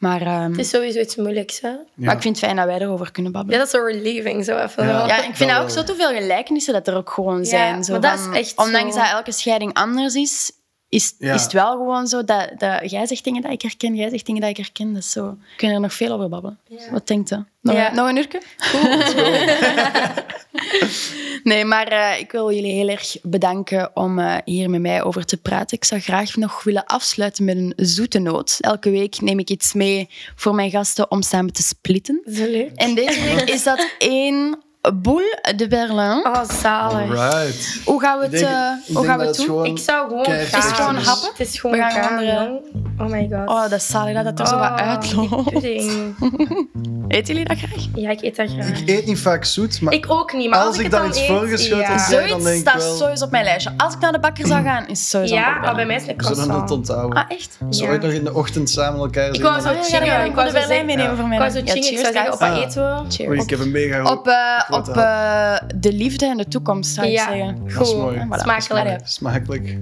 Ja. 0.01 0.09
Maar, 0.09 0.21
ehm, 0.21 0.51
Het 0.51 0.59
is 0.59 0.69
sowieso 0.69 0.99
iets 1.01 1.17
moeilijks, 1.17 1.61
hè? 1.61 1.71
maar 1.95 2.15
ik 2.15 2.23
vind 2.23 2.37
het 2.37 2.45
fijn 2.45 2.57
dat 2.57 2.67
wij 2.67 2.79
erover 2.81 3.11
kunnen 3.13 3.33
Ja, 3.33 3.39
babbelen. 3.39 3.59
dat 3.65 3.69
is 3.75 3.81
zo 3.81 3.87
relieving, 3.87 4.45
zo 4.45 4.59
even. 4.59 4.87
Ja. 4.87 5.07
Ja, 5.07 5.17
ik 5.17 5.23
vind 5.23 5.39
Dat 5.39 5.49
dat 5.49 5.57
ook 5.59 5.67
wel. 5.67 5.77
zo 5.77 5.83
te 5.83 5.95
veel 5.95 6.09
gelijkenissen 6.15 6.73
dat 6.73 6.89
er 6.89 6.97
ook 6.97 7.11
gewoon 7.11 7.45
zijn. 7.45 7.85
zo 7.85 7.93
maar 7.93 8.01
dat 8.01 8.21
van- 8.21 8.35
is 8.35 8.39
echt 8.49 8.67
Ondanks 8.67 8.95
zo. 8.95 9.01
dat 9.01 9.11
elke 9.11 9.33
scheiding 9.33 9.75
anders 9.75 10.15
is, 10.15 10.53
is, 10.91 11.15
Ja. 11.19 11.35
is 11.35 11.43
het 11.43 11.53
wel 11.53 11.71
gewoon 11.73 12.07
zo 12.07 12.25
dat, 12.25 12.51
dat 12.59 12.91
jij 12.91 13.07
zegt 13.07 13.25
dingen 13.25 13.43
dat 13.43 13.53
ik 13.53 13.63
herken, 13.63 13.95
jij 13.95 14.11
zegt 14.11 14.27
dingen 14.27 14.41
dat 14.41 14.51
ik 14.51 14.57
herken. 14.57 14.93
Dat 14.93 15.03
is 15.03 15.11
zo. 15.11 15.25
We 15.31 15.57
kunnen 15.57 15.77
er 15.77 15.83
nog 15.83 15.93
veel 15.95 16.13
over 16.13 16.29
babbelen. 16.29 16.59
Wat 16.91 17.07
denkt 17.07 17.31
u? 17.31 17.37
Nog, 17.63 17.75
Ja. 17.75 17.89
een- 17.91 17.95
nog 17.97 18.09
een 18.09 18.17
uurtje? 18.17 18.41
Nee, 21.45 21.65
maar 21.65 21.87
eh, 21.87 22.21
ik 22.21 22.33
wil 22.33 22.53
jullie 22.53 22.73
heel 22.73 22.89
erg 22.89 23.17
bedanken 23.23 23.91
om 23.97 24.19
eh, 24.19 24.37
hier 24.45 24.71
met 24.71 24.81
mij 24.81 25.03
over 25.03 25.25
te 25.25 25.37
praten. 25.37 25.77
Ik 25.77 25.85
zou 25.85 26.01
graag 26.01 26.37
nog 26.37 26.63
willen 26.65 26.85
afsluiten 26.87 27.45
met 27.45 27.57
een 27.57 27.73
zoete 27.77 28.19
noot. 28.19 28.57
Elke 28.61 28.91
week 28.91 29.21
neem 29.21 29.39
ik 29.39 29.51
iets 29.51 29.73
mee 29.73 30.09
voor 30.37 30.55
mijn 30.55 30.71
gasten 30.71 31.11
om 31.11 31.23
samen 31.23 31.53
te 31.53 31.63
splitten. 31.63 32.21
Zo 32.33 32.45
leuk. 32.45 32.71
En 32.75 32.95
deze 32.95 33.21
week 33.23 33.51
is 33.51 33.63
dat 33.63 33.89
één 33.99 34.59
boule 34.95 35.39
de 35.57 35.69
Berlin. 35.69 36.27
Oh, 36.27 36.43
zalig. 36.61 37.85
Hoe 37.85 38.01
gaan 38.01 38.19
we 38.19 38.23
het, 38.25 38.33
denk- 38.33 38.45
eh, 38.47 38.95
hoe 38.97 39.05
gaan 39.07 39.19
we 39.19 39.27
het 39.27 39.37
doen? 39.37 39.47
gewoon 39.47 39.65
Ik 39.67 39.79
zou 39.79 40.09
gewoon 40.09 40.25
gaan. 40.25 40.35
Het 40.35 40.65
is 40.65 40.71
gewoon 40.73 40.95
happen. 40.97 41.29
Het 41.37 41.47
is 41.49 41.61
gewoon 41.61 41.77
We 41.77 41.83
gaan 41.83 41.91
gaan. 42.25 42.59
Oh 42.99 43.07
my 43.07 43.29
god. 43.33 43.49
Oh, 43.49 43.63
dat 43.63 43.73
is 43.73 43.87
zalig 43.87 44.15
dat 44.15 44.25
het 44.25 44.41
er 44.41 44.47
zo 44.47 44.59
wat 44.59 44.71
Oh, 44.71 44.77
uitloopt. 44.77 45.63
Eten 47.11 47.35
jullie 47.35 47.49
dat 47.49 47.59
graag? 47.59 47.87
Ja, 47.95 48.11
ik 48.11 48.23
eet 48.23 48.37
dat 48.37 48.51
graag. 48.51 48.81
Ik 48.81 48.89
eet 48.89 49.07
niet 49.07 49.19
vaak 49.19 49.45
zoet, 49.45 49.81
maar 49.81 49.93
Ik 49.93 50.05
ook 50.11 50.33
niet, 50.33 50.51
maar 50.51 50.59
als, 50.59 50.67
Als 50.69 50.77
ik 50.77 50.83
het 50.83 50.93
daar 50.93 51.01
dan 51.01 51.11
iets 51.11 51.19
eet, 51.21 51.27
voorgeschoten 51.27 51.79
ja. 51.79 51.99
zie- 51.99 52.15
Ja, 52.15 52.21
dan 52.21 52.29
Zoiets 52.29 52.45
denk 52.45 52.57
ik 52.57 52.69
staat 52.69 52.83
wel- 52.83 52.97
sowieso 52.97 53.25
op 53.25 53.31
mijn 53.31 53.45
lijstje. 53.45 53.73
Als 53.77 53.95
ik 53.95 54.01
naar 54.01 54.13
de 54.13 54.19
bakker 54.21 54.47
zou 54.47 54.63
gaan, 54.63 54.83
is 54.83 54.89
het 54.89 55.09
sowieso 55.09 55.35
Ja, 55.35 55.59
maar 55.59 55.75
bij 55.75 55.87
mij 55.87 55.97
is 55.97 56.07
het 56.07 56.17
we 56.17 56.23
zullen 56.23 56.37
croissant. 56.39 56.71
het 56.71 56.79
onthouden. 56.79 57.19
Ah, 57.19 57.25
echt? 57.29 57.59
Zo 57.71 57.85
Ja. 57.85 57.97
nog 57.97 58.11
in 58.13 58.25
de 58.25 58.35
ochtend 58.35 58.71
samen 58.71 59.01
elkaar 59.01 59.29
Ik 59.29 59.35
zien. 59.35 59.43
wou 59.45 59.61
zo 59.61 59.71
ja, 59.71 59.83
chingen. 59.83 60.25
Ik 60.25 60.35
wou 60.35 60.45
Berlijn 60.45 60.67
zeggen, 60.67 60.87
meenemen 60.87 61.17
voor 61.17 61.27
mij. 61.29 61.33
ik 61.37 61.39
wou 61.43 61.51
zo 61.51 61.59
Ja, 61.59 61.65
chingen. 61.73 61.79
Ik 61.83 61.85
cheers, 61.89 62.01
zou 62.01 62.13
zeggen, 62.13 62.33
op 62.33 62.41
Ah. 62.41 62.57
eten? 62.57 63.11
Cheers. 63.13 63.31
Oei, 63.31 63.41
ik 63.41 63.51
heb 63.51 63.59
een 63.59 63.71
mega 63.71 64.11
Op, 64.13 64.27
eh, 64.27 64.35
op 64.71 64.89
eh, 64.89 65.55
de 65.77 65.93
liefde 65.93 66.27
en 66.27 66.37
de 66.37 66.49
toekomst, 66.49 66.95
zou 66.95 67.07
ik 67.07 67.19
zeggen. 67.19 67.57
Dat 67.75 67.87
is 67.87 67.93
Goed. 67.93 68.41
Smakelijk. 68.41 69.01
Smakelijk. 69.05 69.77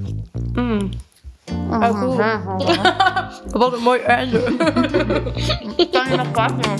Mm. 1.68 1.82
Oh, 1.82 2.00
goed. 2.00 2.16
Wat 3.50 3.72
een 3.72 3.82
mooi 3.82 4.00
einde. 4.00 4.42
Kan 5.90 6.10
je 6.10 6.16
nog 6.16 6.30
praten? 6.30 6.76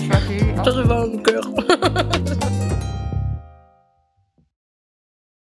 Tot 0.63 0.73
de 0.73 0.85
volgende 0.87 1.21
keer. 1.21 1.77